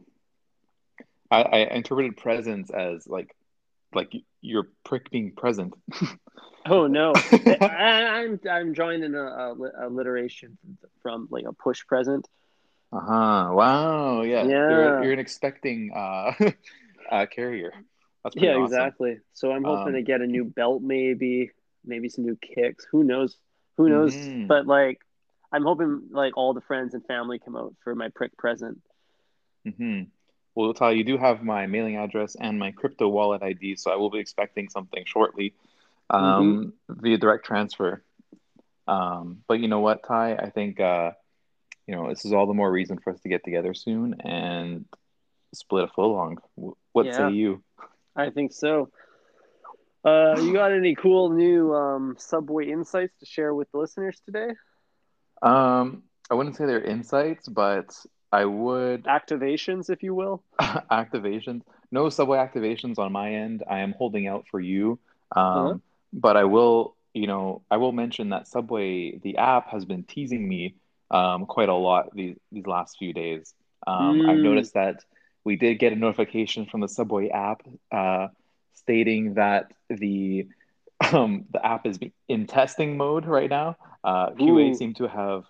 I, 1.30 1.42
I 1.42 1.58
interpreted 1.74 2.16
presents 2.16 2.70
as 2.70 3.06
like 3.06 3.34
like 3.94 4.12
your 4.40 4.68
prick 4.84 5.10
being 5.10 5.32
present. 5.34 5.74
Oh 6.66 6.86
no, 6.86 7.12
I, 7.60 8.22
I'm 8.22 8.40
I'm 8.50 8.72
drawing 8.72 9.02
in 9.02 9.14
a, 9.14 9.22
a, 9.24 9.54
alliteration 9.88 10.58
from 11.02 11.28
like 11.30 11.44
a 11.46 11.52
push 11.52 11.86
present. 11.86 12.28
Uh 12.92 13.00
huh. 13.00 13.50
Wow. 13.54 14.22
Yeah. 14.22 14.44
Yeah. 14.44 14.68
You're, 14.68 15.02
you're 15.04 15.12
an 15.12 15.18
expecting 15.18 15.92
uh, 15.94 16.32
uh, 17.10 17.26
carrier. 17.26 17.72
That's 18.24 18.36
Yeah, 18.36 18.54
awesome. 18.56 18.64
exactly. 18.64 19.18
So 19.32 19.52
I'm 19.52 19.64
hoping 19.64 19.88
Um, 19.88 19.92
to 19.94 20.02
get 20.02 20.20
a 20.20 20.26
new 20.26 20.44
belt, 20.44 20.82
maybe, 20.82 21.50
maybe 21.84 22.08
some 22.08 22.24
new 22.24 22.36
kicks. 22.36 22.86
Who 22.92 23.04
knows? 23.04 23.36
Who 23.76 23.88
knows? 23.88 24.16
Mhm. 24.16 24.46
But 24.48 24.66
like, 24.66 25.00
I'm 25.52 25.64
hoping 25.64 26.08
like 26.10 26.36
all 26.36 26.54
the 26.54 26.60
friends 26.60 26.94
and 26.94 27.04
family 27.06 27.38
come 27.38 27.56
out 27.56 27.74
for 27.84 27.94
my 27.94 28.08
prick 28.14 28.36
present. 28.36 28.78
hmm 29.64 30.02
Well, 30.54 30.72
Ty, 30.74 30.92
you 30.92 31.04
do 31.04 31.16
have 31.16 31.42
my 31.42 31.66
mailing 31.66 31.96
address 31.96 32.36
and 32.38 32.58
my 32.58 32.70
crypto 32.72 33.08
wallet 33.08 33.42
ID, 33.42 33.76
so 33.76 33.90
I 33.90 33.96
will 33.96 34.10
be 34.10 34.18
expecting 34.18 34.68
something 34.68 35.04
shortly 35.06 35.54
um, 36.10 36.72
Mm-hmm. 36.88 37.02
via 37.02 37.18
direct 37.18 37.44
transfer. 37.44 38.02
Um, 38.86 39.38
but 39.48 39.60
you 39.60 39.68
know 39.68 39.80
what, 39.80 40.02
Ty? 40.04 40.34
I 40.36 40.50
think 40.50 40.80
uh, 40.80 41.12
you 41.86 41.94
know 41.94 42.08
this 42.08 42.24
is 42.24 42.32
all 42.32 42.46
the 42.46 42.54
more 42.54 42.70
reason 42.70 42.98
for 42.98 43.12
us 43.12 43.20
to 43.20 43.28
get 43.28 43.44
together 43.44 43.74
soon 43.74 44.20
and 44.20 44.84
split 45.54 45.84
a 45.84 45.88
full 45.88 46.12
long. 46.12 46.38
What 46.92 47.06
Yeah. 47.06 47.14
say 47.14 47.30
you? 47.30 47.62
I 48.16 48.30
think 48.30 48.52
so. 48.52 48.90
Uh, 50.04 50.36
you 50.38 50.52
got 50.54 50.72
any 50.72 50.94
cool 50.94 51.30
new 51.30 51.74
um, 51.74 52.16
Subway 52.18 52.70
insights 52.70 53.16
to 53.18 53.26
share 53.26 53.54
with 53.54 53.70
the 53.72 53.78
listeners 53.78 54.20
today? 54.24 54.48
Um, 55.42 56.02
I 56.30 56.34
wouldn't 56.34 56.56
say 56.56 56.66
they're 56.66 56.82
insights, 56.82 57.48
but 57.48 57.94
I 58.32 58.44
would 58.44 59.04
Activations, 59.08 59.90
if 59.90 60.02
you 60.02 60.14
will. 60.14 60.44
activations. 60.90 61.62
No 61.90 62.08
subway 62.08 62.38
activations 62.38 62.98
on 62.98 63.12
my 63.12 63.34
end. 63.34 63.62
I 63.68 63.80
am 63.80 63.92
holding 63.96 64.26
out 64.26 64.46
for 64.50 64.60
you. 64.60 64.98
Um, 65.34 65.80
Uh-huh. 65.80 65.80
but 66.12 66.36
I 66.36 66.44
will, 66.44 66.96
you 67.14 67.26
know, 67.26 67.62
I 67.70 67.76
will 67.76 67.92
mention 67.92 68.30
that 68.30 68.46
Subway, 68.48 69.18
the 69.18 69.36
app, 69.38 69.68
has 69.70 69.84
been 69.84 70.04
teasing 70.04 70.46
me 70.48 70.74
um, 71.10 71.46
quite 71.46 71.68
a 71.68 71.74
lot 71.74 72.14
these 72.14 72.36
these 72.52 72.66
last 72.66 72.96
few 72.98 73.12
days. 73.12 73.54
Um, 73.86 74.22
I've 74.24 74.40
Mm. 74.40 74.42
noticed 74.42 74.74
that 74.74 75.04
we 75.44 75.56
did 75.56 75.78
get 75.78 75.92
a 75.92 75.96
notification 75.96 76.66
from 76.66 76.80
the 76.80 76.88
Subway 76.88 77.28
app 77.30 77.62
uh, 77.92 78.28
stating 78.74 79.34
that 79.34 79.72
the 79.88 80.48
um, 81.12 81.46
the 81.50 81.64
app 81.64 81.86
is 81.86 81.98
in 82.28 82.46
testing 82.46 82.96
mode 82.96 83.26
right 83.26 83.48
now. 83.50 83.76
Uh, 84.04 84.30
QA 84.30 84.70
Ooh. 84.70 84.74
seemed 84.74 84.96
to 84.96 85.08
have, 85.08 85.44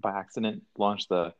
by 0.00 0.10
accident, 0.12 0.62
launched 0.78 1.08
the 1.08 1.32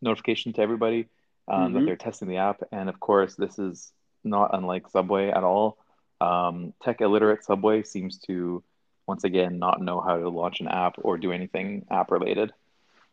notification 0.00 0.52
to 0.54 0.62
everybody 0.62 1.08
um, 1.48 1.72
that 1.72 1.80
Mhm. 1.80 1.86
they're 1.86 1.96
testing 1.96 2.28
the 2.28 2.36
app. 2.38 2.62
And 2.72 2.88
of 2.88 3.00
course, 3.00 3.34
this 3.36 3.58
is 3.58 3.92
not 4.24 4.50
unlike 4.54 4.88
Subway 4.88 5.30
at 5.30 5.44
all. 5.44 5.78
Um, 6.20 6.74
tech 6.82 7.00
illiterate 7.00 7.44
Subway 7.44 7.82
seems 7.82 8.18
to 8.20 8.62
once 9.06 9.24
again 9.24 9.58
not 9.58 9.80
know 9.80 10.00
how 10.00 10.18
to 10.18 10.28
launch 10.28 10.60
an 10.60 10.68
app 10.68 10.94
or 11.02 11.18
do 11.18 11.32
anything 11.32 11.86
app 11.90 12.10
related. 12.10 12.52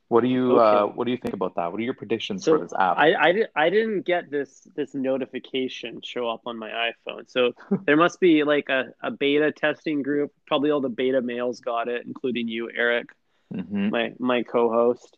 What 0.09 0.21
do 0.21 0.27
you 0.29 0.57
uh, 0.59 0.85
what 0.87 1.05
do 1.05 1.11
you 1.11 1.17
think 1.17 1.33
about 1.33 1.55
that? 1.55 1.71
What 1.71 1.79
are 1.79 1.83
your 1.83 1.93
predictions 1.93 2.43
So 2.43 2.57
for 2.57 2.59
this 2.59 2.73
app? 2.79 2.97
I, 2.97 3.13
I, 3.13 3.33
I 3.55 3.69
didn't 3.69 4.01
get 4.05 4.29
this 4.29 4.67
this 4.75 4.93
notification 4.93 6.01
show 6.03 6.29
up 6.29 6.41
on 6.45 6.57
my 6.57 6.69
iPhone. 6.69 7.29
So 7.29 7.51
there 7.85 7.97
must 7.97 8.19
be 8.19 8.43
like 8.43 8.69
a, 8.69 8.85
a 9.01 9.11
beta 9.11 9.51
testing 9.51 10.01
group. 10.03 10.31
Probably 10.47 10.71
all 10.71 10.81
the 10.81 10.89
beta 10.89 11.21
males 11.21 11.59
got 11.59 11.87
it, 11.87 12.05
including 12.05 12.47
you, 12.47 12.69
Eric, 12.75 13.07
hmm 13.51 13.89
my 13.89 14.13
my 14.19 14.43
co-host. 14.43 15.17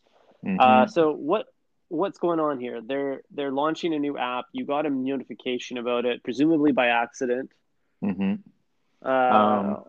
Uh, 0.58 0.86
so 0.86 1.12
what 1.12 1.46
what's 1.88 2.18
going 2.18 2.40
on 2.40 2.58
here? 2.60 2.80
They're 2.84 3.22
they're 3.30 3.52
launching 3.52 3.94
a 3.94 3.98
new 3.98 4.16
app. 4.18 4.46
You 4.52 4.64
got 4.66 4.86
a 4.86 4.90
notification 4.90 5.78
about 5.78 6.04
it, 6.06 6.22
presumably 6.22 6.72
by 6.72 6.88
accident. 6.88 7.50
hmm 8.02 8.34
Uh, 9.04 9.08
Um, 9.08 9.84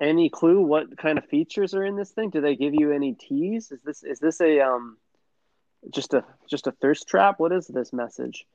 any 0.00 0.28
clue 0.28 0.60
what 0.62 0.96
kind 0.98 1.18
of 1.18 1.24
features 1.26 1.74
are 1.74 1.84
in 1.84 1.96
this 1.96 2.10
thing? 2.10 2.30
Do 2.30 2.40
they 2.40 2.56
give 2.56 2.74
you 2.74 2.92
any 2.92 3.14
tease? 3.14 3.70
Is 3.70 3.80
this 3.82 4.02
is 4.02 4.18
this 4.18 4.40
a 4.40 4.60
um 4.60 4.96
just 5.90 6.14
a 6.14 6.24
just 6.48 6.66
a 6.66 6.72
thirst 6.72 7.06
trap? 7.08 7.38
What 7.38 7.52
is 7.52 7.66
this 7.66 7.92
message? 7.92 8.46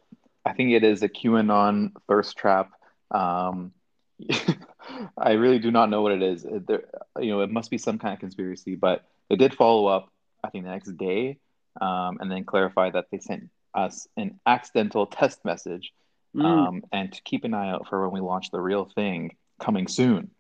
I 0.46 0.54
think 0.54 0.72
it 0.72 0.84
is 0.84 1.04
a 1.04 1.10
QAnon 1.10 1.92
thirst 2.08 2.38
trap. 2.38 2.72
Um, 3.12 3.74
I 5.18 5.34
really 5.34 5.60
do 5.60 5.72
not 5.72 5.90
know 5.90 6.02
what 6.02 6.12
it 6.14 6.22
is. 6.24 6.46
It- 6.46 6.68
There, 6.68 6.84
you 7.20 7.32
know, 7.32 7.42
it 7.42 7.52
must 7.52 7.70
be 7.70 7.78
some 7.78 7.98
kind 8.00 8.14
of 8.14 8.20
conspiracy, 8.20 8.76
but 8.76 9.06
they 9.30 9.36
did 9.36 9.54
follow 9.54 9.88
up, 9.88 10.10
I 10.44 10.50
think, 10.50 10.64
the 10.66 10.72
next 10.72 10.96
day, 10.98 11.38
um, 11.82 12.18
and 12.20 12.32
then 12.32 12.44
clarify 12.46 12.90
that 12.92 13.06
they 13.12 13.20
sent 13.20 13.50
us 13.74 14.08
an 14.18 14.40
accidental 14.46 15.06
test 15.06 15.44
message, 15.46 15.94
Mm, 16.36 16.46
um, 16.46 16.84
and 16.92 17.12
to 17.14 17.22
keep 17.24 17.44
an 17.46 17.54
eye 17.54 17.70
out 17.70 17.88
for 17.88 18.02
when 18.04 18.12
we 18.12 18.20
launch 18.26 18.52
the 18.52 18.60
real 18.60 18.86
thing 18.86 19.36
coming 19.60 19.88
soon. 19.88 20.32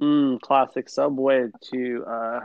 mm, 0.00 0.40
classic 0.40 0.88
Subway 0.88 1.48
to 1.72 2.04
uh, 2.06 2.40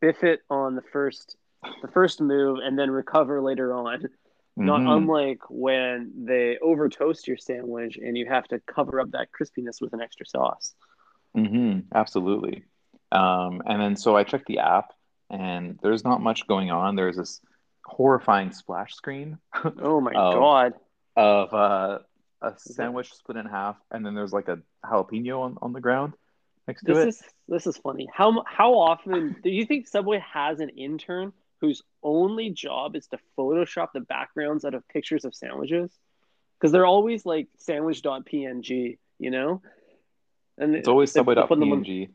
biff 0.00 0.22
it 0.24 0.40
on 0.50 0.74
the 0.76 0.82
first 0.92 1.36
the 1.80 1.88
first 1.88 2.20
move 2.20 2.58
and 2.62 2.78
then 2.78 2.90
recover 2.90 3.40
later 3.40 3.72
on. 3.74 4.08
Not 4.56 4.82
Mhm. 4.82 4.96
unlike 4.96 5.40
when 5.48 6.12
they 6.26 6.58
over 6.58 6.88
toast 6.88 7.26
your 7.26 7.36
sandwich 7.38 7.96
and 7.96 8.16
you 8.16 8.26
have 8.26 8.46
to 8.48 8.60
cover 8.60 9.00
up 9.00 9.10
that 9.12 9.28
crispiness 9.32 9.80
with 9.80 9.92
an 9.94 10.00
extra 10.00 10.26
sauce. 10.26 10.74
hmm 11.34 11.80
absolutely. 11.94 12.64
Um, 13.10 13.62
and 13.66 13.80
then 13.80 13.96
so 13.96 14.16
I 14.16 14.24
checked 14.24 14.46
the 14.46 14.58
app, 14.58 14.92
and 15.30 15.78
there's 15.82 16.04
not 16.04 16.20
much 16.20 16.46
going 16.46 16.70
on. 16.70 16.96
There's 16.96 17.16
this 17.16 17.40
horrifying 17.84 18.52
splash 18.52 18.94
screen 18.94 19.38
Oh 19.80 20.00
my 20.00 20.12
Oh. 20.16 20.32
god. 20.32 20.74
of 21.16 21.52
uh, 21.54 21.98
a 22.42 22.54
sandwich 22.58 23.12
split 23.14 23.38
in 23.38 23.46
half, 23.46 23.76
and 23.90 24.04
then 24.04 24.14
there's 24.14 24.32
like 24.32 24.48
a 24.48 24.58
jalapeno 24.84 25.40
on, 25.40 25.58
on 25.62 25.72
the 25.72 25.80
ground 25.80 26.14
next 26.66 26.82
to 26.82 26.92
it. 26.92 26.94
This 26.94 27.04
it. 27.04 27.08
is 27.08 27.22
this 27.48 27.66
is 27.66 27.76
funny. 27.78 28.08
How 28.12 28.44
how 28.46 28.74
often 28.74 29.36
do 29.42 29.50
you 29.50 29.64
think 29.64 29.88
Subway 29.88 30.22
has 30.32 30.60
an 30.60 30.70
intern 30.70 31.32
whose 31.60 31.82
only 32.02 32.50
job 32.50 32.96
is 32.96 33.06
to 33.08 33.18
Photoshop 33.38 33.88
the 33.94 34.00
backgrounds 34.00 34.64
out 34.64 34.74
of 34.74 34.86
pictures 34.88 35.24
of 35.24 35.34
sandwiches? 35.34 35.90
Because 36.58 36.72
they're 36.72 36.86
always 36.86 37.24
like 37.24 37.48
sandwich.png, 37.58 38.98
you 39.18 39.30
know? 39.30 39.62
And 40.58 40.76
It's 40.76 40.88
always 40.88 41.12
Subway.png. 41.12 42.10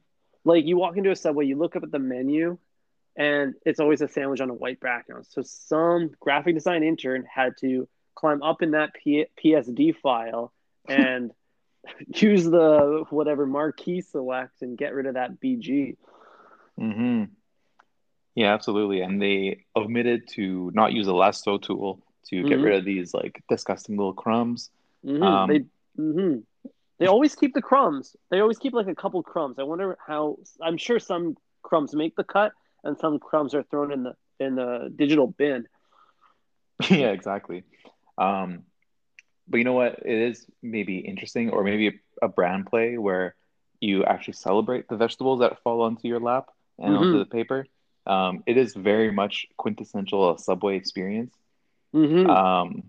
like 0.46 0.66
you 0.66 0.78
walk 0.78 0.98
into 0.98 1.12
a 1.12 1.16
Subway, 1.16 1.46
you 1.46 1.58
look 1.58 1.76
up 1.76 1.84
at 1.84 1.92
the 1.92 2.00
menu, 2.00 2.58
and 3.16 3.56
it's 3.66 3.80
always 3.80 4.02
a 4.02 4.08
sandwich 4.08 4.42
on 4.42 4.50
a 4.50 4.54
white 4.54 4.80
background. 4.80 5.26
So 5.30 5.42
some 5.44 6.12
graphic 6.20 6.56
design 6.56 6.84
intern 6.84 7.26
had 7.34 7.54
to 7.62 7.88
climb 8.18 8.42
up 8.44 8.62
in 8.62 8.72
that 8.72 8.94
P- 8.94 9.28
PSD 9.44 9.96
file 10.02 10.52
and 10.90 11.32
use 12.16 12.46
the 12.46 13.06
whatever 13.10 13.46
marquee 13.46 14.02
select 14.02 14.62
and 14.62 14.78
get 14.78 14.94
rid 14.94 15.06
of 15.06 15.14
that 15.16 15.40
BG. 15.40 15.96
hmm 16.78 17.26
Yeah, 18.36 18.54
absolutely. 18.54 19.02
And 19.02 19.22
they 19.22 19.66
omitted 19.76 20.28
to 20.36 20.72
not 20.74 20.94
use 20.94 21.08
a 21.08 21.14
lasso 21.14 21.58
tool 21.58 22.02
to 22.30 22.44
get 22.44 22.60
Mhm. 22.60 22.64
rid 22.64 22.78
of 22.80 22.86
these 22.86 23.14
like 23.14 23.44
disgusting 23.50 23.98
little 23.98 24.14
crumbs. 24.14 24.70
hmm 25.04 25.24
Um, 25.24 25.48
they 25.50 25.66
hmm 25.96 26.38
they 27.00 27.06
always 27.08 27.36
keep 27.36 27.54
the 27.54 27.62
crumbs. 27.62 28.16
They 28.32 28.40
always 28.40 28.58
keep 28.58 28.74
like 28.74 28.88
a 28.88 28.96
couple 28.96 29.22
crumbs. 29.24 29.60
I 29.60 29.64
wonder 29.64 29.98
how. 30.06 30.38
I'm 30.62 30.78
sure 30.78 31.00
some 31.00 31.36
crumbs 31.62 31.94
make 31.96 32.16
the 32.16 32.24
cut, 32.24 32.52
and 32.84 32.98
some 32.98 33.20
crumbs 33.20 33.54
are 33.54 33.64
thrown 33.64 33.92
in 33.94 34.04
the 34.04 34.14
in 34.40 34.56
the 34.56 34.92
digital 34.96 35.28
bin. 35.28 35.68
yeah, 36.90 37.08
exactly. 37.12 37.64
Um, 38.18 38.64
but 39.48 39.58
you 39.58 39.64
know 39.64 39.74
what? 39.74 40.00
It 40.06 40.30
is 40.30 40.46
maybe 40.62 41.00
interesting, 41.00 41.50
or 41.50 41.64
maybe 41.64 41.88
a, 41.90 42.26
a 42.26 42.28
brand 42.28 42.68
play 42.68 42.98
where 42.98 43.36
you 43.80 44.04
actually 44.06 44.34
celebrate 44.34 44.88
the 44.88 44.98
vegetables 44.98 45.40
that 45.40 45.62
fall 45.64 45.82
onto 45.82 46.08
your 46.08 46.20
lap 46.20 46.46
and 46.80 46.96
onto 46.96 47.18
Mhm. 47.18 47.20
the 47.20 47.26
paper. 47.26 47.66
Um, 48.06 48.44
it 48.48 48.58
is 48.58 48.74
very 48.74 49.12
much 49.12 49.48
quintessential 49.58 50.34
a 50.34 50.40
Subway 50.40 50.78
experience. 50.78 51.34
hmm 51.94 52.26
Um, 52.26 52.84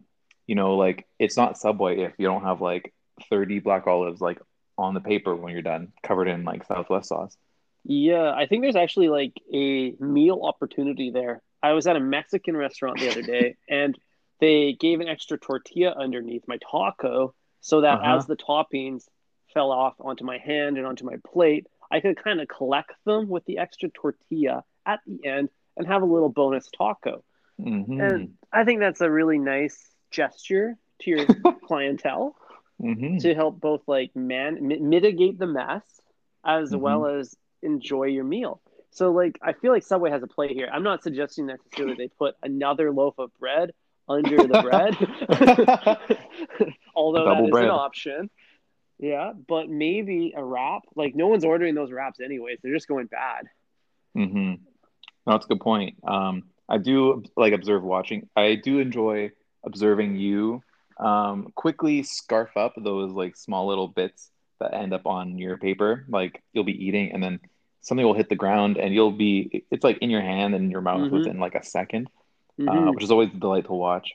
you 0.47 0.55
know, 0.55 0.77
like 0.77 1.07
it's 1.19 1.37
not 1.37 1.59
Subway 1.59 2.01
if 2.01 2.15
you 2.19 2.27
don't 2.27 2.45
have 2.45 2.61
like 2.61 2.93
30 3.31 3.59
black 3.61 3.87
olives 3.87 4.21
like 4.21 4.41
on 4.79 4.95
the 4.95 5.01
paper 5.01 5.35
when 5.35 5.53
you're 5.53 5.63
done, 5.63 5.93
covered 6.03 6.29
in 6.29 6.45
like 6.45 6.65
Southwest 6.67 7.09
sauce. 7.09 7.37
Yeah, 7.85 8.33
I 8.33 8.47
think 8.47 8.63
there's 8.63 8.77
actually 8.77 9.09
like 9.09 9.33
a 9.53 9.93
meal 10.01 10.41
opportunity 10.43 11.11
there. 11.11 11.43
I 11.63 11.73
was 11.73 11.87
at 11.87 11.97
a 11.97 12.01
Mexican 12.01 12.57
restaurant 12.57 13.01
the 13.01 13.09
other 13.09 13.23
day 13.23 13.57
and 13.69 13.97
they 14.41 14.73
gave 14.75 15.01
an 15.01 15.09
extra 15.09 15.39
tortilla 15.39 15.95
underneath 15.99 16.45
my 16.49 16.59
taco 16.71 17.35
so 17.61 17.81
that 17.83 17.99
Uh-huh. 17.99 18.03
as 18.03 18.27
the 18.27 18.37
toppings 18.37 19.09
fell 19.55 19.71
off 19.73 19.95
onto 20.01 20.25
my 20.25 20.39
hand 20.39 20.79
and 20.79 20.87
onto 20.87 21.05
my 21.05 21.17
plate, 21.27 21.67
I 21.91 22.01
could 22.01 22.23
kind 22.23 22.41
of 22.41 22.49
collect 22.49 22.93
them 23.05 23.29
with 23.29 23.45
the 23.47 23.59
extra 23.59 23.89
tortilla 23.91 24.65
at 24.87 25.01
the 25.07 25.27
end 25.27 25.51
and 25.77 25.87
have 25.87 26.03
a 26.03 26.07
little 26.07 26.29
bonus 26.29 26.69
taco. 26.71 27.25
hmm 27.59 27.99
And 27.99 28.31
I 28.53 28.65
think 28.65 28.81
that's 28.81 29.01
a 29.01 29.11
really 29.11 29.39
nice 29.39 29.79
gesture 30.11 30.77
to 31.03 31.11
your 31.11 31.29
clientele 31.65 32.37
hmm 32.81 33.19
to 33.21 33.35
help 33.35 33.61
both 33.61 33.83
like 33.87 34.15
man 34.15 34.59
mi- 34.67 34.79
mitigate 34.79 35.39
the 35.39 35.47
mess 35.47 36.01
as 36.45 36.75
Mhm. 36.75 36.77
well 36.77 37.07
as 37.07 37.35
enjoy 37.63 38.05
your 38.05 38.25
meal. 38.25 38.61
So 38.91 39.13
like 39.13 39.39
I 39.43 39.53
feel 39.53 39.73
like 39.73 39.83
Subway 39.83 40.11
has 40.11 40.23
a 40.23 40.27
play 40.29 40.55
here. 40.55 40.69
I'm 40.73 40.83
not 40.83 41.03
suggesting 41.03 41.47
necessarily 41.47 41.95
they 41.95 42.09
put 42.19 42.35
another 42.43 42.93
loaf 42.93 43.15
of 43.19 43.31
bread 43.39 43.73
under 44.09 44.37
the 44.39 44.63
bread, 44.63 44.95
although 46.95 47.25
that 47.25 47.35
Double 47.35 47.45
is 47.47 47.51
bread. 47.51 47.65
an 47.65 47.71
option. 47.71 48.31
Yeah, 48.99 49.33
but 49.47 49.69
maybe 49.69 50.35
a 50.37 50.43
wrap. 50.43 50.83
Like 50.97 51.15
no 51.15 51.29
one's 51.29 51.45
ordering 51.45 51.75
those 51.75 51.93
wraps 51.93 52.21
anyways. 52.21 52.59
They're 52.63 52.75
just 52.75 52.89
going 52.89 53.07
bad. 53.07 53.47
Mm-hmm. 54.17 54.51
No, 54.53 54.59
that's 55.27 55.45
a 55.45 55.49
good 55.49 55.61
point. 55.61 55.99
Um, 56.07 56.45
I 56.69 56.79
do 56.79 57.23
like 57.37 57.53
observe 57.53 57.83
watching. 57.83 58.29
I 58.35 58.57
do 58.57 58.79
enjoy 58.81 59.31
observing 59.65 60.17
you 60.17 60.63
um, 60.99 61.53
quickly 61.55 62.03
scarf 62.03 62.57
up 62.57 62.75
those 62.77 63.13
like 63.13 63.37
small 63.37 63.69
little 63.69 63.89
bits 63.89 64.31
that 64.61 64.75
end 64.75 64.93
up 64.93 65.07
on 65.07 65.39
your 65.39 65.57
paper. 65.59 66.05
Like 66.09 66.43
you'll 66.53 66.65
be 66.65 66.85
eating 66.87 67.13
and 67.13 67.23
then 67.23 67.39
something 67.83 68.05
will 68.05 68.15
hit 68.15 68.29
the 68.29 68.35
ground 68.35 68.77
and 68.77 68.93
you'll 68.93 69.13
be 69.13 69.65
it's 69.71 69.85
like 69.85 69.99
in 69.99 70.11
your 70.11 70.21
hand 70.23 70.55
and 70.57 70.73
your 70.73 70.81
mouth 70.81 71.03
Mhm. 71.03 71.11
within 71.13 71.39
like 71.39 71.55
a 71.55 71.63
2nd 72.59 72.89
uh, 72.89 72.93
which 72.93 73.05
is 73.05 73.11
always 73.11 73.31
a 73.35 73.37
delight 73.39 73.67
to 73.67 73.73
watch. 73.73 74.13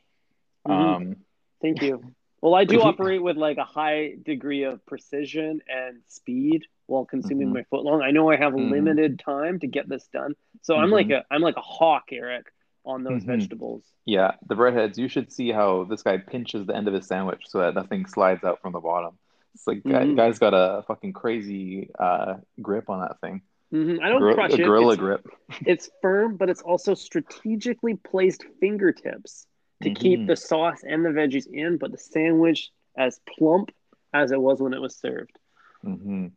Mhm. 0.67 0.71
Um, 0.95 1.15
Thank 1.61 1.81
you. 1.81 2.03
Well, 2.41 2.55
I 2.55 2.65
do 2.65 2.81
operate 2.81 3.23
with 3.23 3.37
like 3.37 3.57
a 3.57 3.63
high 3.63 4.15
degree 4.21 4.63
of 4.63 4.85
precision 4.85 5.61
and 5.67 6.01
speed 6.07 6.65
while 6.87 7.05
consuming 7.05 7.49
Mhm. 7.49 7.53
my 7.53 7.63
footlong. 7.71 8.03
I 8.03 8.11
know 8.11 8.29
I 8.29 8.35
have 8.35 8.53
Mhm. 8.53 8.69
limited 8.69 9.19
time 9.19 9.59
to 9.59 9.67
get 9.67 9.87
this 9.87 10.07
done, 10.07 10.35
so 10.61 10.75
I'm 10.75 10.89
Mhm. 10.89 10.93
like 10.93 11.09
a 11.09 11.25
I'm 11.31 11.41
like 11.41 11.55
a 11.57 11.61
hawk, 11.61 12.11
Eric, 12.11 12.51
on 12.85 13.03
those 13.03 13.23
Mhm. 13.23 13.27
vegetables. 13.27 13.83
yeah, 14.05 14.35
the 14.47 14.55
Breadheads. 14.55 14.97
You 14.97 15.07
should 15.07 15.31
see 15.31 15.49
how 15.49 15.85
this 15.85 16.03
guy 16.03 16.17
pinches 16.17 16.65
the 16.67 16.75
end 16.75 16.89
of 16.89 16.93
his 16.93 17.07
sandwich 17.07 17.43
so 17.47 17.59
that 17.59 17.73
nothing 17.75 18.05
slides 18.05 18.43
out 18.43 18.59
from 18.61 18.73
the 18.73 18.81
bottom. 18.81 19.17
It's 19.53 19.65
like 19.65 19.81
guy, 19.83 20.11
guy's 20.13 20.39
got 20.39 20.53
a 20.53 20.83
fucking 20.87 21.13
crazy 21.13 21.89
uh, 21.97 22.39
grip 22.61 22.89
on 22.89 22.99
that 22.99 23.21
thing. 23.21 23.41
Hmm 23.73 23.97
I 24.03 24.09
don't 24.09 24.19
Gorilla- 24.19 24.35
crush 24.35 24.53
it. 24.53 24.63
gorilla 24.65 24.93
It's, 24.93 24.99
grip. 24.99 25.27
it's 25.65 25.89
firm, 26.01 26.37
but 26.37 26.49
it's 26.49 26.61
also 26.61 26.93
strategically 26.93 27.95
placed 27.95 28.45
fingertips 28.59 29.47
to 29.81 29.89
keep 29.93 30.19
Mhm. 30.21 30.27
the 30.27 30.35
sauce 30.35 30.81
and 30.87 31.03
the 31.03 31.09
veggies 31.09 31.47
in, 31.51 31.77
but 31.77 31.91
the 31.91 31.97
sandwich 31.97 32.69
as 32.95 33.19
plump 33.27 33.71
as 34.13 34.31
it 34.31 34.39
was 34.39 34.61
when 34.61 34.73
it 34.73 34.79
was 34.81 34.95
served. 34.95 35.35
hmm 35.81 36.27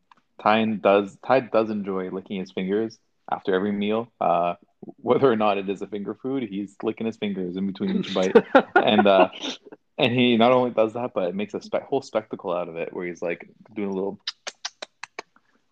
Ty 0.42 0.64
does 0.82 1.16
Ty 1.26 1.40
does 1.40 1.70
enjoy 1.70 2.10
licking 2.10 2.40
his 2.40 2.52
fingers 2.52 2.98
after 3.30 3.54
every 3.54 3.72
meal. 3.72 4.10
Uh, 4.20 4.54
whether 4.96 5.30
or 5.30 5.36
not 5.36 5.58
it 5.58 5.68
is 5.68 5.80
a 5.82 5.86
finger 5.86 6.14
food, 6.14 6.42
he's 6.42 6.76
licking 6.82 7.06
his 7.06 7.16
fingers 7.16 7.56
in 7.56 7.66
between 7.66 7.96
each 7.98 8.14
bite, 8.14 8.36
and 8.76 9.06
uh, 9.06 9.28
and 9.98 10.12
he 10.12 10.36
not 10.36 10.52
only 10.52 10.70
does 10.70 10.92
that, 10.92 11.12
but 11.14 11.28
it 11.30 11.34
makes 11.34 11.54
a 11.54 11.60
spe- 11.60 11.82
whole 11.88 12.02
spectacle 12.02 12.52
out 12.52 12.68
of 12.68 12.76
it, 12.76 12.92
where 12.92 13.06
he's 13.06 13.22
like 13.22 13.48
doing 13.74 13.88
a 13.88 13.94
little 13.94 14.18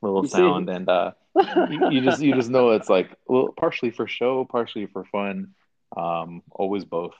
little 0.03 0.23
You 0.23 0.29
see- 0.29 0.37
sound, 0.39 0.69
and 0.71 0.89
uh, 0.89 1.13
you, 1.37 1.89
you 1.91 2.01
just 2.03 2.23
you 2.23 2.35
just 2.35 2.51
know 2.51 2.71
it's 2.71 2.89
like 2.89 3.11
well, 3.27 3.55
partially 3.57 3.91
for 3.91 4.07
show, 4.07 4.45
partially 4.45 4.87
for 4.87 5.05
fun. 5.05 5.55
Um, 5.97 6.43
always 6.51 6.85
both. 6.85 7.15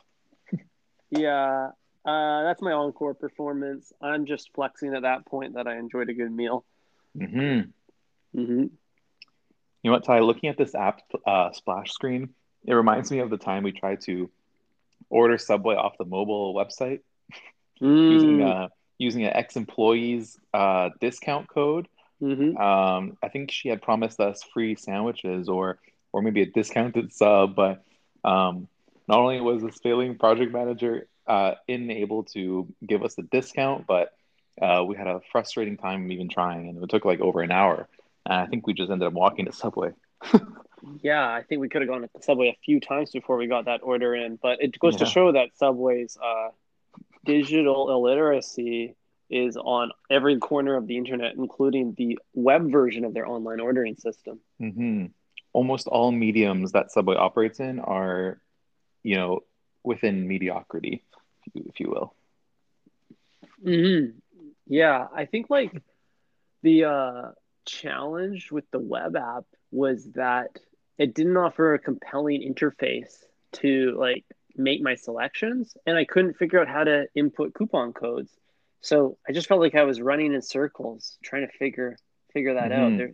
Yeah, 1.11 1.71
uh, 2.05 2.43
that's 2.43 2.61
my 2.63 2.73
encore 2.73 3.15
performance. 3.15 3.93
I'm 4.01 4.27
just 4.27 4.51
flexing 4.55 4.95
at 4.95 5.03
that 5.03 5.27
point 5.27 5.55
that 5.55 5.67
I 5.67 5.79
enjoyed 5.79 6.09
a 6.11 6.15
good 6.15 6.33
meal. 6.33 6.65
hmm 7.17 7.61
hmm 8.35 8.63
You 8.63 8.71
know 9.85 9.93
what, 9.93 10.05
Ty? 10.05 10.21
Looking 10.21 10.49
at 10.51 10.57
this 10.57 10.75
app 10.75 11.01
uh, 11.27 11.53
splash 11.53 11.93
screen, 11.93 12.31
it 12.67 12.75
reminds 12.75 13.11
me 13.11 13.21
of 13.21 13.31
the 13.31 13.37
time 13.39 13.63
we 13.63 13.73
tried 13.73 14.01
to 14.03 14.31
order 15.11 15.39
Subway 15.39 15.75
off 15.77 15.99
the 15.99 16.05
mobile 16.05 16.55
website 16.55 17.01
Mm. 17.83 18.11
using 18.13 18.43
uh, 18.43 18.69
using 18.99 19.25
an 19.25 19.33
ex 19.35 19.57
employee's 19.57 20.39
uh, 20.55 20.91
discount 21.01 21.49
code. 21.49 21.89
Mhm. 22.23 22.59
Um, 22.59 23.17
I 23.23 23.29
think 23.29 23.51
she 23.51 23.69
had 23.69 23.83
promised 23.83 24.21
us 24.21 24.43
free 24.43 24.77
sandwiches 24.77 25.49
or 25.49 25.79
or 26.13 26.23
maybe 26.23 26.43
a 26.43 26.47
discounted 26.47 27.13
sub, 27.13 27.57
but 27.57 27.83
um, 28.25 28.69
not 29.09 29.19
only 29.19 29.41
was 29.41 29.63
this 29.63 29.79
failing 29.83 30.17
project 30.17 30.53
manager 30.53 31.09
uh, 31.27 31.55
unable 31.69 32.23
to 32.25 32.73
give 32.87 33.03
us 33.03 33.17
the 33.17 33.23
discount, 33.23 33.87
but 33.87 34.13
uh, 34.63 34.85
we 34.87 34.97
had 34.97 35.09
a 35.09 35.21
frustrating 35.33 35.77
time 35.77 36.11
even 36.13 36.29
trying, 36.29 36.69
and 36.69 36.83
it 36.83 36.89
took 36.89 37.05
like 37.05 37.21
over 37.21 37.41
an 37.41 37.51
hour. 37.51 37.89
And 38.27 38.35
I 38.35 38.47
think 38.47 38.67
we 38.67 38.75
just 38.75 38.91
ended 38.93 39.07
up 39.09 39.13
walking 39.13 39.47
to 39.47 39.53
Subway. 39.53 39.91
Yeah, 41.03 41.27
I 41.27 41.43
think 41.43 41.63
we 41.63 41.69
could 41.69 41.81
have 41.81 41.89
gone 41.89 42.03
to 42.03 42.11
the 42.15 42.23
Subway 42.23 42.49
a 42.49 42.59
few 42.65 42.79
times 42.79 43.11
before 43.11 43.37
we 43.37 43.47
got 43.47 43.65
that 43.67 43.81
order 43.83 44.15
in, 44.15 44.37
but 44.37 44.63
it 44.63 44.79
goes 44.79 44.97
to 44.97 45.07
show 45.07 45.33
that 45.33 45.57
Subway's 45.57 46.19
uh, 46.23 46.51
digital 47.25 47.91
illiteracy 47.91 48.95
is 49.31 49.57
on 49.57 49.91
every 50.11 50.39
corner 50.39 50.77
of 50.77 50.87
the 50.87 50.97
internet, 50.97 51.35
including 51.37 51.95
the 51.97 52.19
web 52.35 52.71
version 52.71 53.05
of 53.05 53.15
their 53.15 53.27
online 53.27 53.61
ordering 53.61 53.97
system. 53.97 54.41
hmm 54.59 55.07
Almost 55.53 55.87
all 55.87 56.11
mediums 56.11 56.73
that 56.73 56.91
Subway 56.91 57.15
operates 57.15 57.61
in 57.61 57.79
are, 57.79 58.41
you 59.05 59.15
know, 59.17 59.45
within 59.85 60.27
mediocrity, 60.27 61.05
if 61.47 61.55
you, 61.55 61.65
if 61.69 61.81
you 61.81 61.91
will. 61.91 62.15
hmm 63.63 64.19
Yeah, 64.67 65.07
I 65.15 65.27
think 65.27 65.51
like 65.51 65.73
the 66.63 66.85
uh, 66.85 67.23
challenge 67.67 68.51
with 68.51 68.69
the 68.71 68.79
web 68.81 69.17
app 69.17 69.45
was 69.71 70.11
that 70.13 70.59
it 70.99 71.15
didn't 71.15 71.37
offer 71.37 71.75
a 71.75 71.79
compelling 71.79 72.43
interface 72.43 73.25
to 73.53 73.97
like 73.99 74.25
make 74.57 74.83
my 74.83 74.95
selections, 74.95 75.77
and 75.87 75.97
I 75.97 76.05
couldn't 76.05 76.35
figure 76.37 76.61
out 76.61 76.69
how 76.69 76.85
to 76.85 77.07
input 77.15 77.55
coupon 77.55 77.93
codes. 77.93 78.31
So 78.85 79.17
I 79.27 79.33
just 79.33 79.49
felt 79.49 79.61
like 79.61 79.75
I 79.75 79.85
was 79.85 80.01
running 80.01 80.35
in 80.35 80.43
circles 80.43 81.19
trying 81.25 81.47
to 81.47 81.53
figure 81.59 81.97
figure 82.33 82.55
that 82.55 82.71
out. 82.73 82.93
Mhm. 82.93 82.99
There, 82.99 83.13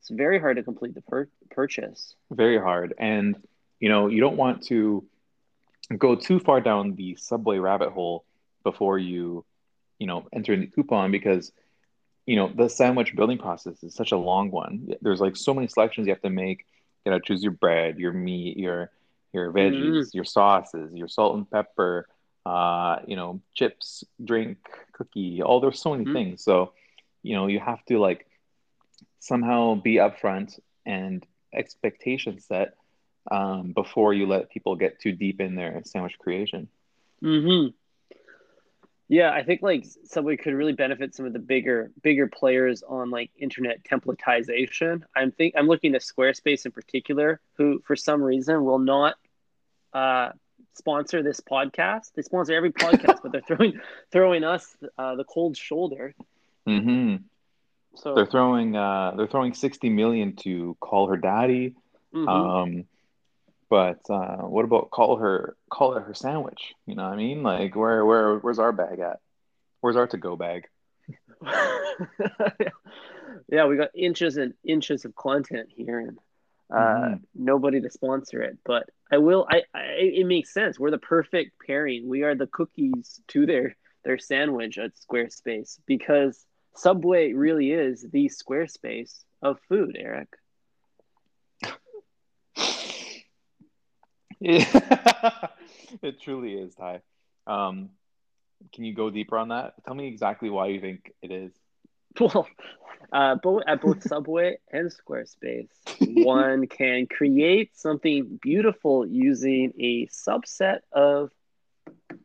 it's 0.00 0.10
very 0.10 0.38
hard 0.38 0.56
to 0.56 0.62
complete 0.62 0.94
the 0.94 1.00
pur- 1.02 1.30
purchase. 1.50 2.14
very 2.30 2.58
hard 2.58 2.94
and 2.98 3.36
you 3.80 3.88
know 3.88 4.08
you 4.08 4.20
don't 4.20 4.36
want 4.36 4.62
to 4.64 5.04
go 5.96 6.14
too 6.16 6.38
far 6.40 6.60
down 6.60 6.94
the 6.96 7.14
subway 7.16 7.58
rabbit 7.58 7.90
hole 7.90 8.24
before 8.64 8.98
you 8.98 9.44
you 9.98 10.06
know 10.06 10.26
enter 10.32 10.52
in 10.52 10.60
the 10.60 10.66
coupon 10.66 11.10
because 11.10 11.52
you 12.26 12.36
know 12.36 12.48
the 12.54 12.68
sandwich 12.68 13.14
building 13.16 13.38
process 13.38 13.82
is 13.84 13.94
such 13.94 14.12
a 14.12 14.16
long 14.16 14.50
one 14.50 14.72
there's 15.00 15.20
like 15.20 15.36
so 15.36 15.54
many 15.54 15.68
selections 15.68 16.06
you 16.06 16.12
have 16.12 16.22
to 16.22 16.30
make 16.30 16.66
you 17.04 17.10
know 17.12 17.18
choose 17.20 17.42
your 17.42 17.52
bread 17.52 17.98
your 17.98 18.12
meat 18.12 18.56
your 18.58 18.90
your 19.32 19.52
veggies 19.52 20.12
your 20.14 20.24
sauces 20.24 20.92
your 20.92 21.08
salt 21.08 21.36
and 21.36 21.48
pepper 21.50 22.06
uh 22.46 22.96
you 23.06 23.16
know 23.16 23.40
chips 23.54 24.04
drink 24.24 24.58
cookie 24.92 25.42
all 25.42 25.60
there's 25.60 25.80
so 25.80 25.92
many 25.92 26.06
Mhm. 26.06 26.12
things 26.14 26.44
so 26.44 26.72
you 27.22 27.34
know 27.36 27.46
you 27.46 27.60
have 27.60 27.84
to 27.86 27.98
like 27.98 28.26
somehow 29.20 29.74
be 29.74 29.96
upfront 29.96 30.58
and 30.86 31.26
expectation 31.52 32.40
set 32.40 32.74
um, 33.30 33.72
before 33.74 34.14
you 34.14 34.26
let 34.26 34.50
people 34.50 34.76
get 34.76 35.00
too 35.00 35.12
deep 35.12 35.40
in 35.40 35.54
their 35.56 35.82
sandwich 35.84 36.18
creation. 36.18 36.68
hmm 37.22 37.68
Yeah, 39.08 39.30
I 39.30 39.42
think 39.42 39.62
like 39.62 39.84
Subway 40.04 40.36
could 40.36 40.54
really 40.54 40.72
benefit 40.72 41.14
some 41.14 41.26
of 41.26 41.32
the 41.32 41.38
bigger 41.38 41.90
bigger 42.02 42.26
players 42.26 42.82
on 42.82 43.10
like 43.10 43.30
internet 43.38 43.84
templatization. 43.84 45.02
I'm 45.14 45.32
think 45.32 45.54
I'm 45.56 45.68
looking 45.68 45.94
at 45.94 46.02
Squarespace 46.02 46.66
in 46.66 46.72
particular, 46.72 47.40
who 47.56 47.80
for 47.86 47.96
some 47.96 48.22
reason 48.22 48.64
will 48.64 48.78
not 48.80 49.14
uh, 49.92 50.32
sponsor 50.76 51.22
this 51.22 51.40
podcast. 51.40 52.12
They 52.14 52.22
sponsor 52.22 52.54
every 52.54 52.72
podcast, 52.72 53.18
but 53.22 53.32
they're 53.32 53.42
throwing 53.48 53.80
throwing 54.12 54.44
us 54.44 54.76
uh, 54.98 55.16
the 55.16 55.24
cold 55.24 55.56
shoulder. 55.56 56.14
hmm 56.66 57.16
So 57.96 58.14
They're 58.14 58.26
throwing 58.26 58.76
uh, 58.76 59.12
they're 59.16 59.26
throwing 59.28 59.54
sixty 59.54 59.90
million 59.90 60.36
to 60.44 60.76
call 60.80 61.08
her 61.08 61.16
daddy. 61.16 61.74
mhm. 62.14 62.28
Um, 62.28 62.84
but 63.68 64.00
uh, 64.10 64.38
what 64.42 64.64
about 64.64 64.90
call 64.90 65.16
her 65.16 65.56
call 65.70 65.96
it 65.96 66.02
her 66.02 66.14
sandwich? 66.14 66.74
You 66.86 66.94
know 66.94 67.04
what 67.04 67.14
I 67.14 67.16
mean? 67.16 67.42
Like 67.42 67.74
where 67.76 68.04
where 68.04 68.36
where's 68.38 68.58
our 68.58 68.72
bag 68.72 69.00
at? 69.00 69.20
Where's 69.80 69.96
our 69.96 70.06
to 70.08 70.18
go 70.18 70.36
bag? 70.36 70.68
yeah, 73.48 73.66
we 73.66 73.76
got 73.76 73.90
inches 73.94 74.36
and 74.36 74.54
inches 74.64 75.04
of 75.04 75.14
content 75.14 75.68
here, 75.74 75.98
and 76.00 76.18
uh, 76.70 77.16
Mhm. 77.16 77.22
nobody 77.34 77.80
to 77.80 77.90
sponsor 77.90 78.42
it. 78.42 78.58
But 78.64 78.88
I 79.10 79.18
will. 79.18 79.46
I, 79.50 79.62
I 79.74 79.82
it 80.20 80.26
makes 80.26 80.52
sense. 80.52 80.78
We're 80.78 80.90
the 80.90 80.98
perfect 80.98 81.52
pairing. 81.66 82.08
We 82.08 82.22
are 82.22 82.34
the 82.34 82.46
cookies 82.48 83.20
to 83.28 83.46
their 83.46 83.76
their 84.04 84.18
sandwich 84.18 84.78
at 84.78 84.92
Squarespace 84.94 85.80
because 85.86 86.44
Subway 86.74 87.32
really 87.32 87.72
is 87.72 88.02
the 88.12 88.28
Squarespace 88.28 89.24
of 89.42 89.58
food, 89.68 89.96
Eric. 89.98 90.28
it 94.40 96.20
truly 96.20 96.54
is, 96.54 96.74
Ty. 96.74 97.00
Um, 97.46 97.90
can 98.74 98.84
you 98.84 98.94
go 98.94 99.10
deeper 99.10 99.38
on 99.38 99.48
that? 99.48 99.74
Tell 99.84 99.94
me 99.94 100.06
exactly 100.08 100.50
why 100.50 100.68
you 100.68 100.80
think 100.80 101.12
it 101.22 101.30
is. 101.30 101.52
Well, 102.20 102.46
uh, 103.12 103.36
both 103.42 103.62
at 103.66 103.80
both 103.80 104.02
Subway 104.04 104.58
and 104.70 104.90
Squarespace, 104.90 105.70
one 106.04 106.66
can 106.66 107.06
create 107.06 107.76
something 107.76 108.38
beautiful 108.42 109.06
using 109.06 109.72
a 109.78 110.06
subset 110.06 110.80
of 110.92 111.30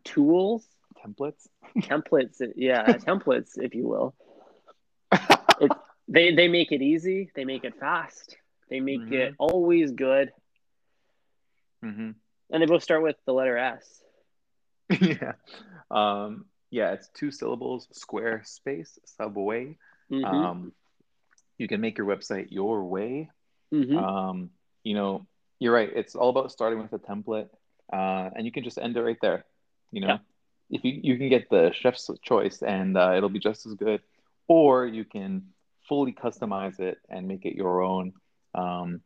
tools, 0.03 0.67
Templates? 0.95 1.47
templates. 1.89 2.41
Yeah, 2.55 2.97
templates, 3.05 3.57
if 3.57 3.73
you 3.75 3.87
will. 3.87 4.15
It, 5.57 5.73
they 6.07 6.33
they 6.33 6.47
make 6.47 6.71
it 6.71 6.81
easy. 6.81 7.31
They 7.35 7.45
make 7.45 7.63
it 7.63 7.75
fast. 7.79 8.35
They 8.69 8.79
make 8.79 9.03
Mhm. 9.03 9.11
it 9.11 9.33
always 9.37 9.91
good, 9.91 10.31
hmm 11.81 12.11
and 12.51 12.61
they 12.61 12.65
both 12.65 12.83
start 12.83 13.03
with 13.03 13.15
the 13.25 13.33
letter 13.33 13.57
S. 13.57 14.03
yeah. 15.01 15.33
Um, 15.91 16.45
yeah, 16.71 16.91
it's 16.93 17.09
two 17.09 17.29
syllables, 17.31 17.87
Squarespace, 17.93 18.97
Subway. 19.05 19.77
Mhm. 20.09 20.25
Um, 20.25 20.73
you 21.57 21.67
can 21.67 21.79
make 21.81 21.97
your 21.97 22.07
website 22.07 22.47
your 22.51 22.83
way. 22.85 23.29
Mhm. 23.71 23.95
Um, 23.95 24.49
you 24.83 24.95
know, 24.95 25.25
you're 25.59 25.73
right. 25.73 25.91
It's 25.93 26.15
all 26.15 26.29
about 26.29 26.51
starting 26.51 26.79
with 26.79 26.91
a 26.93 26.99
template, 26.99 27.49
uh, 27.93 28.31
and 28.35 28.45
you 28.45 28.51
can 28.51 28.63
just 28.63 28.79
end 28.79 28.97
it 28.97 29.03
right 29.03 29.19
there. 29.21 29.45
You 29.91 30.01
know, 30.01 30.07
Yeah. 30.07 30.17
if 30.71 30.83
you 30.83 30.99
you 31.03 31.17
can 31.17 31.29
get 31.29 31.49
the 31.49 31.71
chef's 31.73 32.09
choice, 32.23 32.63
and 32.63 32.97
uh, 32.97 33.13
it'll 33.15 33.29
be 33.29 33.39
just 33.39 33.65
as 33.65 33.75
good, 33.75 34.01
or 34.47 34.85
you 34.87 35.05
can 35.05 35.53
fully 35.87 36.13
customize 36.13 36.79
it 36.79 36.97
and 37.09 37.27
make 37.27 37.45
it 37.45 37.55
your 37.55 37.81
own. 37.83 38.13
Um, 38.55 39.01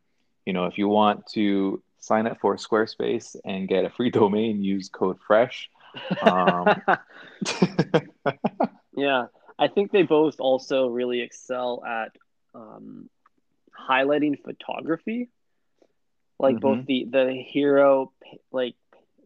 you 0.46 0.52
know, 0.52 0.66
if 0.66 0.78
you 0.78 0.88
want 0.88 1.26
to 1.34 1.82
sign 1.98 2.26
up 2.26 2.38
for 2.40 2.56
Squarespace 2.56 3.34
and 3.44 3.68
get 3.68 3.84
a 3.84 3.90
free 3.90 4.10
domain, 4.22 4.62
use 4.62 4.88
code 4.88 5.18
FRESH. 5.26 5.68
Um, 6.22 6.66
Yeah, 8.96 9.26
I 9.58 9.68
think 9.68 9.92
they 9.92 10.02
both 10.02 10.36
also 10.40 10.86
really 10.88 11.20
excel 11.20 11.82
at 11.86 12.12
um, 12.54 13.10
highlighting 13.88 14.42
photography, 14.42 15.28
like 16.38 16.60
both 16.60 16.86
the 16.86 17.06
the 17.10 17.32
hero 17.32 18.10
like 18.52 18.74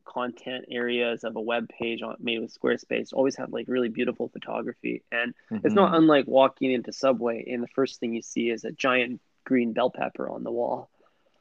content 0.05 0.65
areas 0.71 1.23
of 1.23 1.37
a 1.37 1.41
web 1.41 1.69
page 1.69 2.03
on, 2.03 2.17
made 2.19 2.41
with 2.41 2.53
Squarespace 2.53 3.13
always 3.13 3.37
have 3.37 3.53
like 3.53 3.67
really 3.69 3.89
beautiful 3.89 4.29
photography, 4.29 5.03
and 5.13 5.35
it's 5.51 5.75
not 5.75 5.93
Mhm. 5.93 5.99
unlike 5.99 6.27
walking 6.27 6.73
into 6.73 6.93
Subway 6.93 7.45
and 7.49 7.63
the 7.63 7.69
first 7.69 8.01
thing 8.01 8.13
you 8.13 8.23
see 8.23 8.51
is 8.51 8.65
a 8.65 8.73
giant 8.73 9.21
green 9.45 9.73
bell 9.73 9.91
pepper 9.91 10.29
on 10.29 10.43
the 10.43 10.51
wall. 10.51 10.91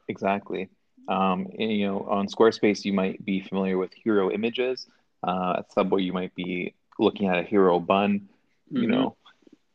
Exactly. 0.06 0.68
Um, 1.08 1.48
and, 1.58 1.72
you 1.72 1.86
know, 1.86 2.00
on 2.02 2.28
Squarespace, 2.28 2.84
you 2.84 2.92
might 2.92 3.24
be 3.24 3.40
familiar 3.40 3.76
with 3.76 3.92
hero 3.92 4.30
images. 4.30 4.86
Uh, 5.22 5.56
at 5.58 5.72
Subway, 5.72 6.02
you 6.02 6.12
might 6.12 6.34
be 6.34 6.74
looking 6.98 7.28
at 7.28 7.38
a 7.38 7.42
hero 7.42 7.78
bun. 7.80 8.28
You 8.70 8.86
Mhm. 8.86 8.90
know, 8.90 9.16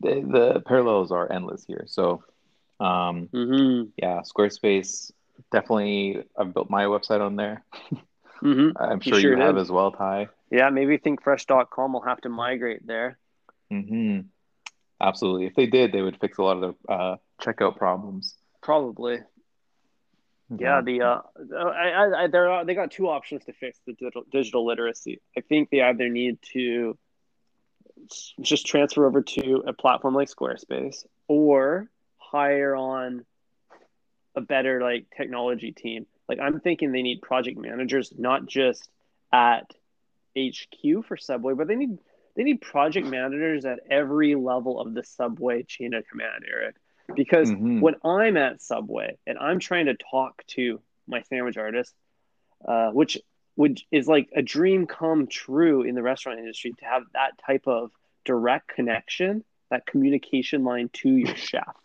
the, 0.02 0.22
the 0.54 0.60
parallels 0.66 1.12
are 1.12 1.32
endless 1.32 1.64
here. 1.66 1.84
So, 1.88 2.24
um, 2.80 3.28
Mhm. 3.34 3.92
yeah, 3.98 4.22
Squarespace 4.22 5.12
definitely. 5.52 6.24
I've 6.38 6.54
built 6.54 6.70
my 6.70 6.86
website 6.86 7.22
on 7.22 7.36
there. 7.36 7.64
Mhm. 8.42 8.74
I'm 8.80 9.02
sure 9.02 9.14
You 9.20 9.22
sure 9.22 9.38
you, 9.38 9.42
have 9.42 9.58
as 9.58 9.72
well, 9.72 9.92
Ty. 9.92 10.30
Yeah, 10.52 10.70
maybe 10.70 10.98
thinkfresh.com 10.98 11.94
will 11.94 12.02
have 12.02 12.22
to 12.22 12.30
migrate 12.30 12.86
there. 12.86 13.18
hmm 13.70 14.22
Absolutely. 15.02 15.46
If 15.48 15.56
they 15.56 15.66
did, 15.66 15.92
they 15.92 16.02
would 16.02 16.20
fix 16.22 16.38
a 16.38 16.44
lot 16.44 16.64
of 16.64 16.76
the 16.88 16.92
uh, 16.94 17.16
checkout 17.42 17.76
problems. 17.76 18.36
Probably. 18.62 19.20
Yeah, 20.50 20.82
the 20.82 21.02
uh, 21.02 21.22
I, 21.58 21.90
I, 21.90 22.24
I 22.24 22.28
there 22.28 22.50
are 22.52 22.66
they 22.66 22.76
got 22.76 22.92
two 22.92 23.10
options 23.10 23.46
to 23.46 23.54
fix 23.54 23.80
the 23.88 23.94
digital, 23.94 24.24
digital 24.32 24.66
literacy. 24.66 25.20
I 25.36 25.42
think 25.42 25.70
they 25.72 25.82
either 25.82 26.08
need 26.08 26.38
to 26.54 26.98
just 28.42 28.68
transfer 28.68 29.06
over 29.06 29.22
to 29.24 29.64
a 29.66 29.74
platform 29.74 30.14
like 30.14 30.30
Squarespace 30.30 31.06
or 31.28 31.90
hire 32.18 32.76
on 32.76 33.26
a 34.36 34.42
better 34.42 34.82
like 34.82 35.08
technology 35.16 35.72
team. 35.72 36.06
Like 36.30 36.40
I'm 36.40 36.60
thinking 36.60 36.92
they 36.92 37.02
need 37.02 37.22
project 37.22 37.58
managers, 37.58 38.14
not 38.16 38.46
just 38.46 38.88
at 39.32 39.74
HQ 40.38 41.06
for 41.08 41.18
Subway, 41.18 41.54
but 41.54 41.68
they 41.68 41.76
need 41.76 41.98
they 42.36 42.44
need 42.44 42.62
project 42.62 43.08
managers 43.08 43.66
at 43.66 43.80
every 43.90 44.36
level 44.36 44.80
of 44.80 44.94
the 44.94 45.04
Subway 45.04 45.64
chain 45.64 45.94
of 45.94 46.08
command, 46.08 46.44
Eric. 46.48 46.76
Because 47.14 47.52
mm-hmm. 47.52 47.82
when 47.82 47.96
I'm 48.04 48.38
at 48.38 48.62
Subway 48.62 49.18
and 49.28 49.38
I'm 49.38 49.60
trying 49.60 49.86
to 49.88 49.96
talk 49.96 50.44
to 50.48 50.82
my 51.08 51.22
sandwich 51.24 51.58
artist, 51.58 51.94
uh, 52.68 52.90
which 52.92 53.18
which 53.56 53.86
is 53.92 54.08
like 54.08 54.30
a 54.36 54.42
dream 54.42 54.86
come 54.86 55.28
true 55.28 55.84
in 55.84 55.96
the 55.96 56.04
restaurant 56.04 56.40
industry 56.40 56.74
to 56.78 56.86
have 56.86 57.04
that 57.14 57.32
type 57.46 57.68
of 57.68 57.92
direct 58.26 58.68
connection, 58.68 59.46
that 59.70 59.86
communication 59.86 60.64
line 60.64 60.90
to 60.94 61.10
your 61.10 61.36
chef. 61.36 61.76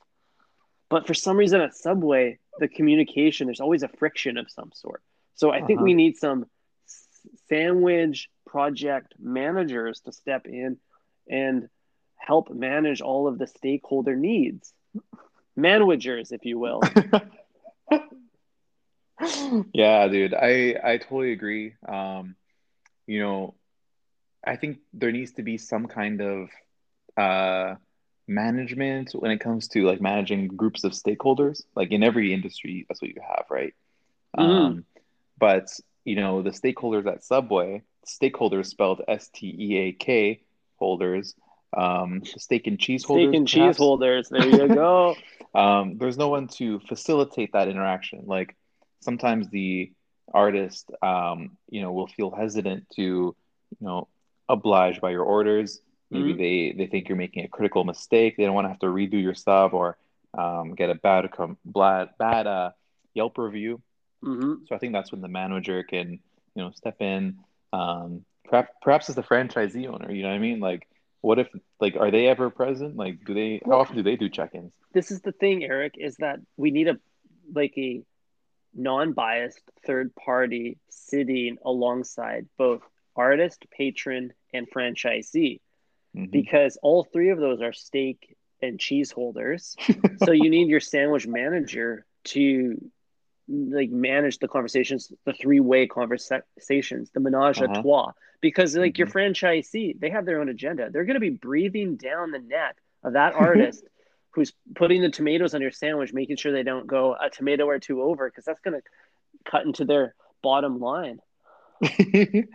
But 0.89 1.07
for 1.07 1.15
some 1.15 1.37
reason 1.37 1.61
at 1.61 1.77
Subway, 1.77 2.39
the 2.59 2.67
communication, 2.67 3.47
there's 3.47 3.61
always 3.61 3.85
a 3.85 3.89
friction 3.89 4.37
of 4.37 4.51
some 4.51 4.73
sort. 4.75 5.03
So 5.37 5.51
I 5.51 5.59
uh-huh. 5.59 5.67
think 5.69 5.81
we 5.81 5.95
need 5.95 6.17
some 6.17 6.47
sandwich 7.49 8.29
project 8.47 9.15
managers 9.19 10.01
to 10.01 10.13
step 10.13 10.47
in 10.47 10.79
and 11.29 11.69
help 12.17 12.51
manage 12.51 13.01
all 13.01 13.29
of 13.29 13.39
the 13.39 13.47
stakeholder 13.47 14.17
needs. 14.17 14.73
Managers, 15.61 16.33
if 16.33 16.45
you 16.45 16.59
will. 16.59 16.81
yeah, 19.73 20.09
dude, 20.09 20.35
I 20.35 20.77
I 20.83 20.99
totally 20.99 21.33
agree. 21.33 21.75
Um, 21.87 22.37
you 23.07 23.21
know, 23.21 23.55
I 24.45 24.57
think 24.57 24.79
there 24.93 25.13
needs 25.13 25.33
to 25.33 25.43
be 25.43 25.59
some 25.59 25.87
kind 25.87 26.21
of 26.21 26.49
uh, 27.17 27.75
management 28.27 29.13
when 29.13 29.31
it 29.31 29.41
comes 29.41 29.69
to 29.69 29.85
like 29.85 30.01
managing 30.01 30.49
groups 30.49 30.85
of 30.85 30.93
stakeholders. 30.93 31.63
Like 31.75 31.91
in 31.91 32.03
every 32.03 32.33
industry, 32.33 32.87
that's 32.89 33.03
what 33.03 33.11
you 33.11 33.21
have, 33.21 33.47
right? 33.51 33.75
Mm. 34.39 34.43
Um, 34.43 34.85
but 35.39 35.69
you 36.05 36.17
know, 36.17 36.43
the 36.43 36.51
stakeholders 36.51 37.07
at 37.07 37.25
Subway, 37.25 37.83
stakeholders 38.07 38.67
spelled 38.67 39.03
S 39.07 39.29
T 39.29 39.55
E 39.59 39.79
A 39.79 39.93
K 39.93 40.41
holders, 40.79 41.35
um, 41.77 42.23
steak 42.25 42.67
and 42.67 42.79
cheese 42.79 43.05
holders. 43.05 43.29
Steak 43.29 43.37
and 43.37 43.49
perhaps. 43.49 43.77
cheese 43.77 43.77
holders. 43.79 44.29
There 44.29 44.47
you 44.47 44.69
go. 44.69 45.17
um, 45.55 45.99
there's 45.99 46.19
no 46.19 46.29
one 46.29 46.49
to 46.49 46.81
facilitate 46.81 47.53
that 47.53 47.69
interaction. 47.69 48.25
Like 48.27 48.57
sometimes 49.01 49.49
the 49.49 49.93
artist, 50.33 50.91
um, 51.03 51.57
you 51.69 51.83
know, 51.83 51.93
will 51.93 52.07
feel 52.07 52.31
hesitant 52.31 52.89
to, 52.97 53.03
you 53.03 53.37
know, 53.81 54.09
oblige 54.49 55.01
by 55.01 55.11
your 55.11 55.25
orders. 55.25 55.81
Maybe 56.11 56.31
mm-hmm. 56.31 56.39
they 56.39 56.75
they 56.77 56.91
think 56.91 57.09
you're 57.09 57.17
making 57.17 57.45
a 57.45 57.49
critical 57.49 57.85
mistake. 57.85 58.37
They 58.37 58.45
don't 58.45 58.55
want 58.55 58.65
to 58.65 58.71
have 58.71 58.81
to 58.81 58.87
redo 58.87 59.23
your 59.23 59.35
stuff 59.35 59.73
or 59.73 59.97
um, 60.37 60.75
get 60.75 60.91
a 60.91 60.95
bad 60.95 61.29
bad 61.65 62.11
bad 62.19 62.47
uh, 62.47 62.71
Yelp 63.15 63.39
review. 63.39 63.81
Mm-hmm. 64.25 64.65
So 64.67 64.75
I 64.75 64.79
think 64.79 64.93
that's 64.93 65.13
when 65.13 65.21
the 65.21 65.29
manager 65.29 65.83
can 65.83 66.19
you 66.55 66.63
know 66.63 66.73
step 66.73 67.01
in. 67.01 67.39
Um, 67.73 68.25
perhaps 68.45 68.73
perhaps 68.83 69.09
as 69.09 69.15
the 69.15 69.23
franchisee 69.23 69.87
owner, 69.87 70.11
you 70.11 70.23
know 70.23 70.29
what 70.29 70.35
I 70.35 70.39
mean? 70.39 70.61
Like, 70.61 70.89
what 71.21 71.39
if 71.39 71.49
like 71.81 71.97
are 71.97 72.11
they 72.11 72.27
ever 72.27 72.51
present? 72.51 72.97
Like, 72.97 73.25
do 73.25 73.35
they? 73.35 73.61
How 73.65 73.81
often 73.81 73.97
do 73.97 74.03
they 74.03 74.17
do 74.17 74.29
check-ins? 74.29 74.73
This 74.93 75.11
is 75.11 75.21
the 75.21 75.33
thing, 75.33 75.65
Eric, 75.65 75.95
is 75.99 76.17
that 76.17 76.41
we 76.57 76.71
need 76.71 76.89
a 76.89 76.99
like 77.53 77.75
a 77.77 78.03
non-biased 78.75 79.63
third 79.87 80.15
party 80.15 80.79
sitting 80.89 81.59
alongside 81.65 82.49
both 82.57 82.83
artist, 83.17 83.67
patron, 83.77 84.33
and 84.55 84.71
franchisee 84.71 85.61
mm-hmm. 86.17 86.31
because 86.31 86.79
all 86.83 87.05
three 87.05 87.31
of 87.31 87.39
those 87.39 87.61
are 87.61 87.73
steak 87.73 88.37
and 88.63 88.79
cheese 88.79 89.11
holders. 89.11 89.77
so 90.25 90.33
you 90.33 90.51
need 90.51 90.69
your 90.69 90.81
sandwich 90.81 91.27
manager 91.27 92.07
to 92.25 92.79
like 93.51 93.91
manage 93.91 94.39
the 94.39 94.49
conversations, 94.49 95.13
the 95.25 95.33
three-way 95.33 95.87
conversations, 95.87 97.11
the 97.13 97.21
menage 97.21 97.61
uh-huh. 97.61 97.73
a 97.73 97.83
trois. 97.83 98.13
Because 98.41 98.77
like 98.77 98.95
mm-hmm. 98.95 99.01
your 99.01 99.07
franchisee, 99.09 99.99
they 99.99 100.11
have 100.11 100.25
their 100.25 100.41
own 100.41 100.49
agenda. 100.49 100.91
They're 100.91 101.05
going 101.05 101.15
to 101.15 101.21
be 101.21 101.31
breathing 101.31 101.97
down 101.97 102.31
the 102.31 102.39
neck 102.39 102.77
of 103.03 103.15
that 103.15 103.35
artist 103.39 103.85
who's 104.33 104.53
putting 104.75 105.03
the 105.03 105.11
tomatoes 105.11 105.55
on 105.55 105.61
your 105.61 105.73
sandwich, 105.73 106.13
making 106.13 106.37
sure 106.37 106.53
they 106.53 106.63
don't 106.63 106.87
go 106.87 107.17
a 107.21 107.29
tomato 107.29 107.67
or 107.67 107.79
two 107.79 108.01
over, 108.03 108.29
because 108.31 108.45
that's 108.45 108.61
going 108.61 108.81
to 108.81 109.51
cut 109.51 109.67
into 109.67 109.85
their 109.85 110.15
bottom 110.43 110.79
line. 110.79 111.21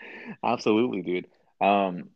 Absolutely, 0.44 1.02
dude. 1.02 1.28
Um, 1.60 2.10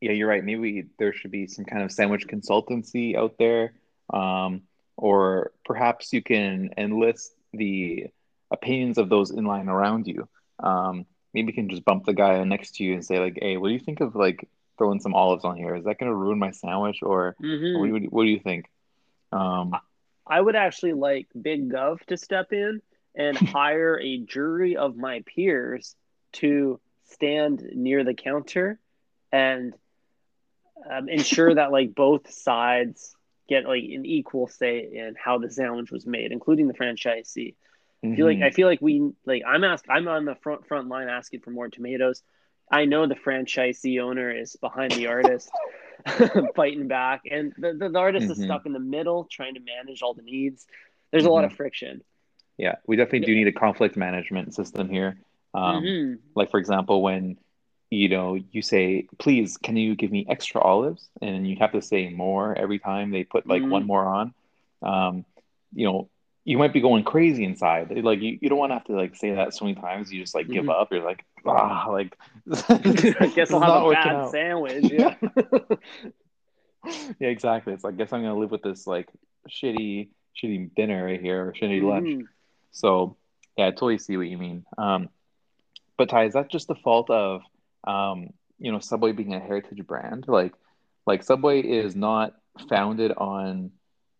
yeah, 0.00 0.12
you're 0.12 0.28
right. 0.28 0.44
Maybe 0.44 0.86
there 0.98 1.12
should 1.12 1.30
be 1.30 1.46
some 1.46 1.64
kind 1.64 1.82
of 1.82 1.90
sandwich 1.90 2.26
consultancy 2.26 3.16
out 3.16 3.36
there, 3.38 3.72
um, 4.12 4.62
or 4.96 5.52
perhaps 5.64 6.12
you 6.12 6.22
can 6.22 6.70
enlist 6.76 7.32
the 7.52 8.08
opinions 8.50 8.98
of 8.98 9.08
those 9.08 9.30
in 9.30 9.44
line 9.44 9.68
around 9.68 10.06
you. 10.06 10.28
Um, 10.58 11.06
maybe 11.34 11.48
you 11.48 11.54
can 11.54 11.68
just 11.68 11.84
bump 11.84 12.04
the 12.04 12.14
guy 12.14 12.42
next 12.44 12.76
to 12.76 12.84
you 12.84 12.94
and 12.94 13.04
say 13.04 13.18
like, 13.18 13.38
"Hey, 13.40 13.56
what 13.56 13.68
do 13.68 13.74
you 13.74 13.80
think 13.80 14.00
of 14.00 14.14
like 14.14 14.48
throwing 14.76 15.00
some 15.00 15.14
olives 15.14 15.44
on 15.44 15.56
here? 15.56 15.74
Is 15.74 15.84
that 15.84 15.98
going 15.98 16.10
to 16.10 16.16
ruin 16.16 16.38
my 16.38 16.50
sandwich, 16.50 17.00
or 17.02 17.36
mm-hmm. 17.42 17.78
what, 17.78 17.86
do 17.86 18.04
you, 18.04 18.08
what, 18.10 18.24
do 18.24 18.30
you, 18.30 18.40
think?" 18.40 18.66
Um, 19.32 19.74
I 20.26 20.40
would 20.40 20.56
actually 20.56 20.94
like 20.94 21.28
Big 21.40 21.70
Gov 21.70 22.00
to 22.06 22.16
step 22.16 22.52
in 22.52 22.80
and 23.14 23.36
hire 23.36 23.98
a 24.00 24.18
jury 24.18 24.76
of 24.76 24.96
my 24.96 25.22
peers 25.26 25.94
to 26.32 26.80
stand 27.04 27.62
near 27.74 28.04
the 28.04 28.14
counter 28.14 28.78
and 29.32 29.74
um, 30.88 31.08
ensure 31.08 31.54
that 31.54 31.72
like 31.72 31.94
both 31.94 32.30
sides 32.30 33.14
get 33.48 33.66
like 33.66 33.82
an 33.84 34.04
equal 34.04 34.46
say 34.46 34.80
in 34.80 35.14
how 35.22 35.38
the 35.38 35.50
sandwich 35.50 35.90
was 35.90 36.06
made, 36.06 36.32
including 36.32 36.68
the 36.68 36.74
franchisee. 36.74 37.54
Mm-hmm. 38.04 38.12
I 38.12 38.16
feel 38.16 38.26
like 38.26 38.36
I 38.36 38.40
mm-hmm. 38.40 38.54
feel 38.54 38.68
like 38.68 38.80
we 38.80 39.12
like 39.26 39.42
I'm 39.46 39.64
asked 39.64 39.86
I'm 39.88 40.08
on 40.08 40.24
the 40.24 40.36
front 40.36 40.66
front 40.66 40.88
line 40.88 41.08
asking 41.08 41.40
for 41.40 41.50
more 41.50 41.68
tomatoes. 41.68 42.22
I 42.70 42.84
know 42.84 43.06
the 43.06 43.14
franchisee 43.14 44.00
owner 44.00 44.30
is 44.30 44.56
behind 44.56 44.92
the 44.92 45.06
artist 45.06 45.50
fighting 46.56 46.86
back, 46.86 47.22
and 47.30 47.52
the, 47.56 47.72
the, 47.72 47.88
the 47.88 47.98
artist 47.98 48.24
mm-hmm. 48.24 48.32
is 48.32 48.44
stuck 48.44 48.66
in 48.66 48.72
the 48.72 48.78
middle 48.78 49.26
trying 49.30 49.54
to 49.54 49.60
manage 49.60 50.02
all 50.02 50.14
the 50.14 50.22
needs. 50.22 50.66
There's 51.10 51.22
mm-hmm. 51.22 51.30
a 51.30 51.34
lot 51.34 51.44
of 51.44 51.50
mm-hmm. 51.50 51.56
friction. 51.56 52.02
Yeah, 52.58 52.76
we 52.86 52.96
definitely 52.96 53.20
do 53.20 53.34
need 53.34 53.48
a 53.48 53.52
conflict 53.52 53.96
management 53.96 54.54
system 54.54 54.88
here. 54.88 55.18
Um, 55.54 55.82
mm-hmm. 55.82 56.14
Like 56.34 56.50
for 56.50 56.60
example, 56.60 57.02
when 57.02 57.38
you 57.90 58.08
know, 58.08 58.38
you 58.52 58.62
say, 58.62 59.08
please, 59.18 59.56
can 59.56 59.76
you 59.76 59.94
give 59.94 60.12
me 60.12 60.26
extra 60.28 60.60
olives? 60.60 61.08
And 61.22 61.48
you 61.48 61.56
have 61.60 61.72
to 61.72 61.82
say 61.82 62.10
more 62.10 62.56
every 62.56 62.78
time 62.78 63.10
they 63.10 63.24
put 63.24 63.46
like 63.46 63.62
mm. 63.62 63.70
one 63.70 63.86
more 63.86 64.04
on. 64.04 64.34
Um, 64.82 65.24
you 65.72 65.86
know, 65.86 66.08
you 66.48 66.56
might 66.56 66.72
be 66.72 66.80
going 66.80 67.04
crazy 67.04 67.44
inside. 67.44 67.90
Like 68.02 68.22
you, 68.22 68.38
you 68.40 68.48
don't 68.48 68.56
want 68.56 68.70
to 68.70 68.74
have 68.76 68.84
to 68.84 68.94
like 68.94 69.14
say 69.14 69.32
that 69.32 69.52
so 69.52 69.66
many 69.66 69.78
times. 69.78 70.10
You 70.10 70.22
just 70.22 70.34
like 70.34 70.48
give 70.48 70.62
mm-hmm. 70.62 70.70
up. 70.70 70.90
You're 70.90 71.04
like, 71.04 71.22
ah, 71.44 71.88
like 71.90 72.16
I 72.70 73.30
guess 73.34 73.52
I'll 73.52 73.60
have 73.60 73.84
a 73.84 73.90
bad 73.90 74.06
out. 74.06 74.30
sandwich. 74.30 74.90
Yeah. 74.90 75.14
yeah, 77.20 77.28
exactly. 77.28 77.74
It's 77.74 77.84
like, 77.84 77.92
I 77.92 77.96
guess 77.98 78.14
I'm 78.14 78.22
gonna 78.22 78.38
live 78.38 78.50
with 78.50 78.62
this 78.62 78.86
like 78.86 79.10
shitty, 79.46 80.08
shitty 80.42 80.74
dinner 80.74 81.04
right 81.04 81.20
here 81.20 81.48
or 81.48 81.52
shitty 81.52 81.82
mm. 81.82 81.90
lunch. 81.90 82.24
So 82.70 83.18
yeah, 83.58 83.66
I 83.66 83.70
totally 83.72 83.98
see 83.98 84.16
what 84.16 84.28
you 84.28 84.38
mean. 84.38 84.64
Um, 84.78 85.10
but 85.98 86.08
Ty, 86.08 86.24
is 86.24 86.32
that 86.32 86.50
just 86.50 86.66
the 86.66 86.76
fault 86.76 87.10
of 87.10 87.42
um, 87.84 88.30
you 88.58 88.72
know, 88.72 88.78
Subway 88.78 89.12
being 89.12 89.34
a 89.34 89.38
heritage 89.38 89.86
brand, 89.86 90.24
like 90.26 90.54
like 91.06 91.24
Subway 91.24 91.60
is 91.60 91.94
not 91.94 92.32
founded 92.70 93.12
on, 93.18 93.72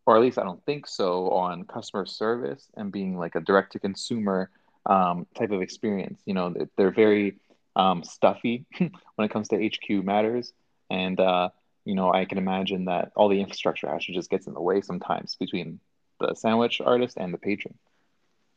or 0.09 0.17
at 0.17 0.23
least 0.23 0.39
I 0.39 0.43
don't 0.43 0.65
think 0.65 0.87
so, 0.87 1.29
on 1.33 1.65
customer 1.65 2.07
service 2.07 2.67
and 2.75 2.91
being 2.91 3.19
like 3.19 3.35
a 3.35 3.43
direct 3.43 3.73
to 3.73 3.79
consumer 3.79 4.49
um, 4.87 5.27
type 5.37 5.51
of 5.51 5.61
experience. 5.61 6.23
You 6.25 6.33
know, 6.33 6.55
they're 6.79 6.91
very 6.91 7.37
um, 7.77 8.03
stuffy 8.03 8.65
when 8.79 8.91
it 9.19 9.31
comes 9.31 9.49
to 9.49 9.63
HQ 9.63 10.03
matters, 10.03 10.55
and 10.89 11.21
uh, 11.21 11.51
you 11.85 11.95
know, 11.95 12.11
I 12.11 12.25
can 12.25 12.39
imagine 12.39 12.87
that 12.87 13.13
all 13.17 13.29
the 13.29 13.39
infrastructure 13.39 13.87
actually 13.87 14.15
just 14.15 14.31
gets 14.31 14.47
in 14.47 14.55
the 14.55 14.63
way 14.63 14.81
sometimes 14.81 15.37
between 15.39 15.79
the 16.21 16.33
sandwich 16.33 16.81
artist 16.81 17.19
and 17.19 17.35
the 17.35 17.39
patron. 17.39 17.75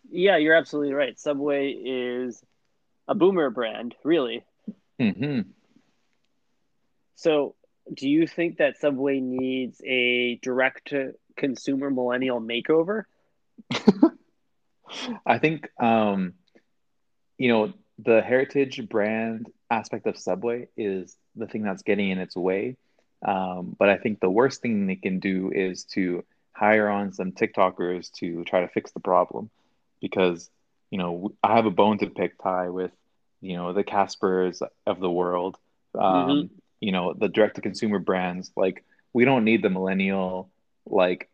Yeah, 0.10 0.38
you're 0.38 0.56
absolutely 0.56 0.94
right. 0.94 1.20
Subway 1.20 1.72
is 1.72 2.42
a 3.10 3.14
boomer 3.14 3.50
brand, 3.50 3.94
really. 4.06 4.46
Mm-hmm. 5.02 5.50
So, 7.16 7.56
do 7.94 8.08
you 8.08 8.26
think 8.26 8.60
that 8.60 8.80
Subway 8.80 9.20
needs 9.20 9.82
a 9.86 10.40
direct 10.42 10.88
to 10.92 11.16
consumer 11.36 11.89
millennial 11.89 12.41
makeover? 12.41 13.04
I 15.26 15.38
think, 15.38 15.70
um, 15.82 16.34
you 17.38 17.50
know, 17.50 17.74
the 18.00 18.22
heritage 18.22 18.88
brand 18.89 19.48
aspect 19.70 20.08
of 20.08 20.17
Subway 20.17 20.67
is 20.76 21.15
the 21.36 21.48
thing 21.48 21.63
that's 21.63 21.84
getting 21.84 22.10
in 22.10 22.17
its 22.17 22.36
way. 22.36 22.78
Um, 23.26 23.76
but 23.78 23.89
I 23.89 23.98
think 23.98 24.20
the 24.20 24.30
worst 24.30 24.62
thing 24.62 24.88
they 24.88 24.96
can 24.96 25.20
do 25.20 25.52
is 25.54 25.86
to 25.94 26.24
hire 26.54 26.89
on 26.89 27.13
some 27.13 27.32
TikTokers 27.32 28.12
to 28.13 28.44
try 28.44 28.62
to 28.62 28.67
fix 28.67 28.91
the 28.91 29.00
problem 29.00 29.50
because, 30.02 30.50
you 30.89 30.98
know, 30.98 31.32
I 31.44 31.56
have 31.56 31.65
a 31.65 31.72
bone 31.72 32.00
to 32.00 32.08
pick, 32.08 32.41
Ty, 32.41 32.70
with 32.70 32.91
you 33.41 33.58
know 33.58 33.74
the 33.74 33.84
Caspers 33.84 34.62
of 34.86 35.00
the 35.00 35.10
world, 35.10 35.58
um, 35.96 36.04
mm-hmm. 36.04 36.56
you 36.80 36.91
know 36.91 37.13
the 37.13 37.28
direct 37.28 37.56
to 37.56 37.62
consumer 37.62 38.00
brands. 38.00 38.52
Like 38.56 38.86
we 39.13 39.26
don't 39.26 39.44
need 39.44 39.63
the 39.63 39.70
millennial 39.70 40.51
like 40.86 41.30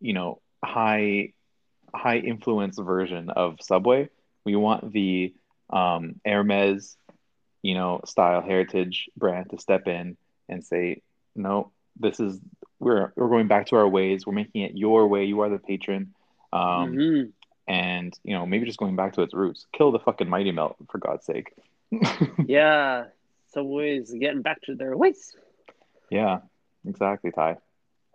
you 0.00 0.12
know 0.12 0.40
high 0.64 1.32
high 1.94 2.18
influence 2.18 2.78
version 2.78 3.30
of 3.30 3.56
Subway. 3.60 4.08
We 4.44 4.54
want 4.56 4.92
the 4.92 5.34
um, 5.70 6.20
Hermes, 6.24 6.96
you 7.62 7.74
know, 7.74 8.00
style 8.06 8.42
heritage 8.42 9.08
brand 9.16 9.50
to 9.50 9.58
step 9.58 9.88
in 9.88 10.16
and 10.48 10.64
say, 10.64 11.02
no, 11.34 11.72
this 11.98 12.20
is 12.20 12.38
we're 12.78 13.12
we're 13.16 13.28
going 13.28 13.48
back 13.48 13.66
to 13.68 13.76
our 13.76 13.88
ways. 13.88 14.26
We're 14.26 14.34
making 14.34 14.62
it 14.62 14.76
your 14.76 15.08
way. 15.08 15.24
You 15.24 15.40
are 15.40 15.48
the 15.48 15.58
patron. 15.58 16.14
Um, 16.52 16.92
Mhm. 16.94 17.32
and 17.66 18.14
you 18.22 18.34
know, 18.34 18.46
maybe 18.46 18.66
just 18.66 18.78
going 18.78 18.94
back 18.96 19.14
to 19.14 19.22
its 19.22 19.34
roots. 19.34 19.66
Kill 19.72 19.90
the 19.90 19.98
fucking 19.98 20.28
Mighty 20.28 20.52
Melt 20.52 20.76
for 20.90 20.98
God's 20.98 21.24
sake. 21.26 21.52
Yeah, 22.46 23.06
Subway's 23.52 24.12
getting 24.12 24.42
back 24.42 24.60
to 24.62 24.74
their 24.74 24.96
ways. 24.96 25.34
yeah, 26.10 26.40
exactly, 26.86 27.32
Ty. 27.32 27.56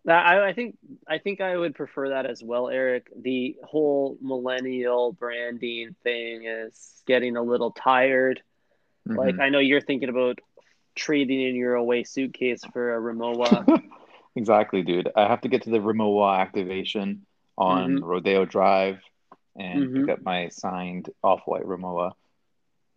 I, 0.07 0.47
I 0.47 0.53
think 0.53 0.77
I 1.07 1.17
think 1.19 1.41
I 1.41 1.55
would 1.55 1.75
prefer 1.75 2.09
that 2.09 2.25
as 2.25 2.43
well, 2.43 2.69
Eric. 2.69 3.11
The 3.15 3.55
whole 3.63 4.17
millennial 4.21 5.11
branding 5.13 5.95
thing 6.03 6.45
is 6.45 7.03
getting 7.05 7.37
a 7.37 7.41
little 7.43 7.71
tired. 7.71 8.41
Like 9.05 9.35
Mhm. 9.35 9.41
I 9.41 9.49
know 9.49 9.59
you're 9.59 9.81
thinking 9.81 10.09
about 10.09 10.39
trading 10.95 11.41
in 11.41 11.55
your 11.55 11.75
away 11.75 12.03
suitcase 12.03 12.63
for 12.73 12.95
a 12.95 12.99
Rimowa. 12.99 13.65
exactly, 14.35 14.81
dude. 14.81 15.09
I 15.15 15.27
have 15.27 15.41
to 15.41 15.49
get 15.49 15.63
to 15.63 15.69
the 15.69 15.79
Rimowa 15.79 16.39
activation 16.39 17.25
on 17.57 17.99
Mhm. 17.99 18.03
Rodeo 18.03 18.45
Drive 18.45 18.99
and 19.55 19.89
Mhm. 19.89 19.95
pick 19.95 20.09
up 20.09 20.23
my 20.23 20.49
signed 20.49 21.09
off-white 21.23 21.63
Rimowa. 21.63 22.13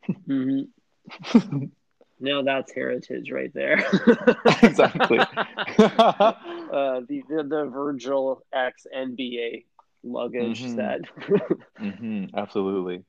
Now 2.24 2.42
that's 2.42 2.72
heritage 2.72 3.30
right 3.30 3.52
there. 3.54 3.76
exactly. 4.62 5.18
uh, 5.78 6.32
the, 7.08 7.22
the 7.28 7.44
the 7.46 7.64
Virgil 7.72 8.42
X 8.52 8.86
NBA 8.96 9.64
luggage 10.02 10.62
Mhm. 10.62 10.74
set. 10.74 11.00
hmm 11.78 12.24
absolutely. 12.36 13.04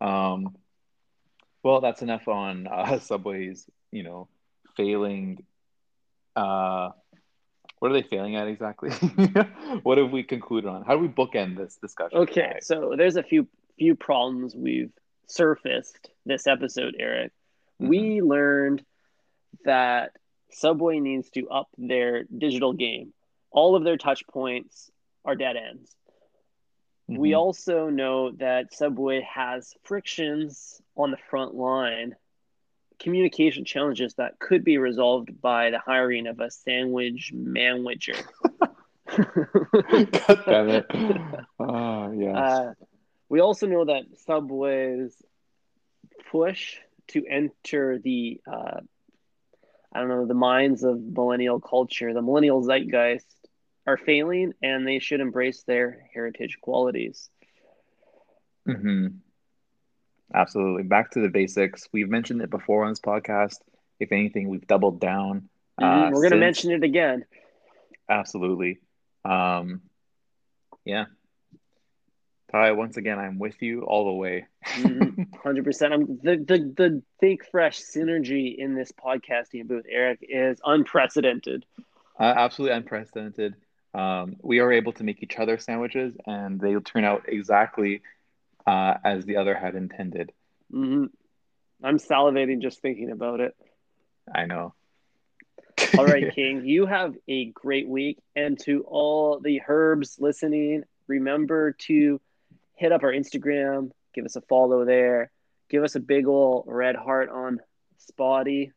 Um, 0.00 0.56
well, 1.62 1.80
that's 1.80 2.02
enough 2.02 2.28
on 2.28 2.66
uh, 2.68 2.98
Subway's, 3.00 3.68
you 3.90 4.02
know, 4.04 4.28
failing. 4.76 5.44
Uh, 6.36 6.90
what 7.80 7.90
are 7.90 7.94
they 7.94 8.02
failing 8.02 8.36
at 8.36 8.46
exactly? 8.48 8.90
what 9.82 9.98
have 9.98 10.10
we 10.12 10.22
concluded 10.22 10.68
on? 10.68 10.84
How 10.84 10.94
do 10.94 11.00
we 11.00 11.08
bookend 11.08 11.56
this 11.56 11.76
discussion? 11.76 12.18
okay, 12.18 12.58
so 12.60 12.94
there's 12.96 13.16
a 13.16 13.22
few 13.22 13.48
few 13.78 13.94
problems 13.94 14.54
we've 14.56 14.92
surfaced 15.28 16.10
this 16.26 16.46
episode, 16.46 16.94
Eric. 16.98 17.32
We 17.78 18.22
learned 18.22 18.84
that 19.64 20.12
Subway 20.50 20.98
needs 21.00 21.30
to 21.30 21.48
up 21.48 21.68
their 21.76 22.24
digital 22.24 22.72
game. 22.72 23.12
All 23.50 23.76
of 23.76 23.84
their 23.84 23.96
touch 23.96 24.26
points 24.26 24.90
are 25.24 25.36
dead 25.36 25.56
ends. 25.56 25.94
We 27.06 27.30
Mhm. 27.30 27.38
also 27.38 27.88
know 27.88 28.32
that 28.32 28.74
Subway 28.74 29.22
has 29.22 29.74
frictions 29.84 30.80
on 30.96 31.10
the 31.10 31.16
front 31.16 31.54
line, 31.54 32.16
communication 32.98 33.64
challenges 33.64 34.14
that 34.14 34.38
could 34.38 34.64
be 34.64 34.76
resolved 34.78 35.40
by 35.40 35.70
the 35.70 35.78
hiring 35.78 36.26
of 36.26 36.40
a 36.40 36.50
sandwich. 36.50 37.32
God 39.16 40.44
damn 40.46 40.68
it. 40.68 40.86
Oh, 41.58 42.10
yes. 42.18 42.36
Uh, 42.36 42.74
we 43.28 43.40
also 43.40 43.66
know 43.66 43.84
that 43.86 44.04
Subway's 44.26 45.14
push 46.30 46.78
to 47.08 47.24
enter 47.26 47.98
the, 47.98 48.40
uh, 48.46 48.80
I 49.92 50.00
don't 50.00 50.08
know, 50.08 50.26
the 50.26 50.34
minds 50.34 50.82
of 50.84 51.00
millennial 51.00 51.60
culture, 51.60 52.12
the 52.12 52.22
millennial 52.22 52.62
zeitgeist, 52.62 53.26
are 53.86 53.96
failing, 53.96 54.52
and 54.62 54.86
they 54.86 54.98
should 54.98 55.20
embrace 55.20 55.62
their 55.64 56.08
heritage 56.12 56.58
qualities. 56.60 57.30
hmm 58.66 59.06
Absolutely. 60.34 60.82
Back 60.82 61.10
to 61.12 61.20
the 61.20 61.28
basics. 61.28 61.88
We've 61.92 62.08
mentioned 62.08 62.42
it 62.42 62.50
before 62.50 62.84
on 62.84 62.90
this 62.90 63.00
podcast. 63.00 63.58
If 63.98 64.12
anything, 64.12 64.48
we've 64.48 64.66
doubled 64.66 65.00
down. 65.00 65.48
Mhm, 65.80 66.08
uh, 66.08 66.10
We're 66.10 66.20
going 66.20 66.32
to 66.32 66.36
mention 66.36 66.70
it 66.70 66.82
again. 66.84 67.24
Absolutely. 68.08 68.78
Um, 69.24 69.82
yeah. 70.84 71.06
Ty, 72.50 72.72
once 72.72 72.96
again, 72.96 73.18
I'm 73.18 73.38
with 73.38 73.60
you 73.60 73.82
all 73.82 74.06
the 74.06 74.12
way. 74.12 74.46
Mhm, 74.64 75.34
Hundred 75.42 75.64
percent. 75.64 75.92
I'm 75.92 76.18
the, 76.22 76.36
the 76.36 76.72
the 76.76 77.02
think 77.20 77.44
fresh 77.50 77.80
synergy 77.80 78.56
in 78.56 78.74
this 78.74 78.92
podcasting 78.92 79.66
booth, 79.66 79.84
Eric, 79.90 80.20
is 80.22 80.60
unprecedented. 80.64 81.64
Uh, 82.18 82.34
absolutely 82.36 82.76
unprecedented. 82.76 83.54
Um, 83.94 84.36
we 84.42 84.60
are 84.60 84.72
able 84.72 84.92
to 84.94 85.04
make 85.04 85.22
each 85.22 85.38
other 85.38 85.58
sandwiches, 85.58 86.16
and 86.26 86.60
they 86.60 86.74
turn 86.76 87.04
out 87.04 87.24
exactly 87.28 88.02
uh, 88.66 88.94
as 89.04 89.24
the 89.24 89.36
other 89.36 89.54
had 89.54 89.74
intended. 89.74 90.32
hmm 90.70 91.06
I'm 91.82 91.98
salivating 91.98 92.60
just 92.60 92.80
thinking 92.82 93.10
about 93.10 93.40
it. 93.40 93.54
I 94.34 94.46
know. 94.46 94.74
All 95.96 96.04
right, 96.04 96.28
King, 96.34 96.64
you 96.64 96.86
have 96.86 97.14
a 97.28 97.46
great 97.46 97.88
week, 97.88 98.18
and 98.34 98.58
to 98.60 98.82
all 98.86 99.38
the 99.40 99.62
herbs 99.68 100.16
listening, 100.18 100.84
remember 101.06 101.72
to 101.86 102.20
hit 102.78 102.92
up 102.92 103.02
our 103.02 103.12
Instagram, 103.12 103.90
give 104.14 104.24
us 104.24 104.36
a 104.36 104.40
follow 104.42 104.84
there, 104.84 105.30
give 105.68 105.82
us 105.84 105.94
a 105.96 106.00
big 106.00 106.26
ol' 106.26 106.64
red 106.66 106.96
heart 106.96 107.28
on 107.28 107.60
Spotty. 107.98 108.72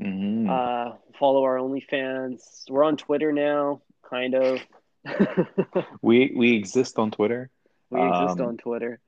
Mhm. 0.00 0.48
Uh, 0.48 0.96
follow 1.18 1.42
our 1.44 1.56
OnlyFans. 1.56 2.40
We're 2.70 2.84
on 2.84 2.96
Twitter 2.96 3.32
now, 3.32 3.82
kind 4.08 4.34
of. 4.34 4.60
we 6.02 6.32
we 6.34 6.56
exist 6.56 6.98
on 6.98 7.10
Twitter. 7.10 7.50
we 7.90 8.00
exist 8.00 8.40
Um, 8.40 8.46
on 8.48 8.56
Twitter. 8.56 9.00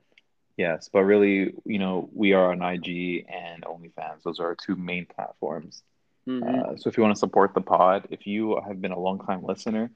Yes, 0.56 0.90
but 0.92 1.00
really, 1.04 1.54
you 1.64 1.78
know, 1.78 2.10
we 2.12 2.34
are 2.34 2.50
on 2.52 2.60
IG 2.60 3.24
and 3.28 3.62
OnlyFans. 3.62 4.22
Those 4.22 4.38
are 4.40 4.46
our 4.48 4.54
two 4.56 4.76
main 4.76 5.06
platforms. 5.06 5.82
Mhm. 6.26 6.42
Uh, 6.42 6.76
so 6.76 6.88
if 6.88 6.96
you 6.96 7.02
want 7.02 7.14
to 7.14 7.18
support 7.18 7.54
the 7.54 7.60
pod, 7.62 8.06
if 8.10 8.26
you 8.26 8.60
have 8.60 8.80
been 8.80 8.92
a 8.92 8.98
long 8.98 9.18
time 9.24 9.42
listener, 9.44 9.90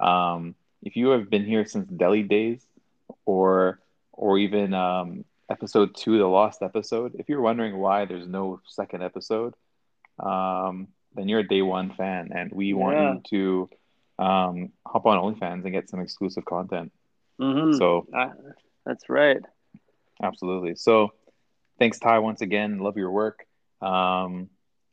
um, 0.00 0.54
if 0.82 0.96
you 0.96 1.08
have 1.10 1.30
been 1.30 1.44
here 1.46 1.64
since 1.64 1.88
Delhi 1.88 2.22
days, 2.22 2.64
or 3.24 3.80
or 4.12 4.38
even 4.38 4.74
um, 4.74 5.24
episode 5.50 5.94
two, 5.96 6.18
the 6.18 6.26
lost 6.26 6.62
episode, 6.62 7.14
if 7.18 7.28
you're 7.28 7.40
wondering 7.40 7.76
why 7.78 8.04
there's 8.04 8.26
no 8.26 8.60
second 8.66 9.02
episode, 9.02 9.54
um, 10.18 10.88
then 11.14 11.28
you're 11.28 11.40
a 11.40 11.46
day 11.48 11.62
one 11.62 11.90
fan, 11.94 12.30
and 12.34 12.50
we 12.52 12.74
want 12.74 12.96
Yeah. 12.96 13.14
you 13.14 13.68
to 14.18 14.24
um, 14.24 14.72
hop 14.84 15.06
on 15.06 15.18
OnlyFans 15.18 15.62
and 15.64 15.72
get 15.72 15.88
some 15.88 16.00
exclusive 16.00 16.44
content. 16.44 16.92
Mhm. 17.40 17.78
So 17.78 18.06
Uh, 18.12 18.30
that's 18.84 19.08
right. 19.08 19.38
absolutely. 20.20 20.74
So 20.74 21.12
thanks, 21.78 22.00
Ty, 22.00 22.18
once 22.18 22.40
again. 22.40 22.78
Love 22.80 22.96
your 22.96 23.12
work. 23.12 23.46
Um, 23.80 24.50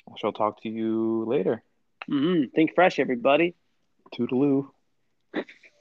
I 0.08 0.14
shall 0.18 0.32
talk 0.34 0.62
to 0.62 0.70
you 0.70 1.26
later. 1.26 1.64
hmm 2.08 2.44
Think 2.54 2.76
fresh, 2.76 3.00
everybody. 3.00 3.56
Toodaloo. 4.14 4.70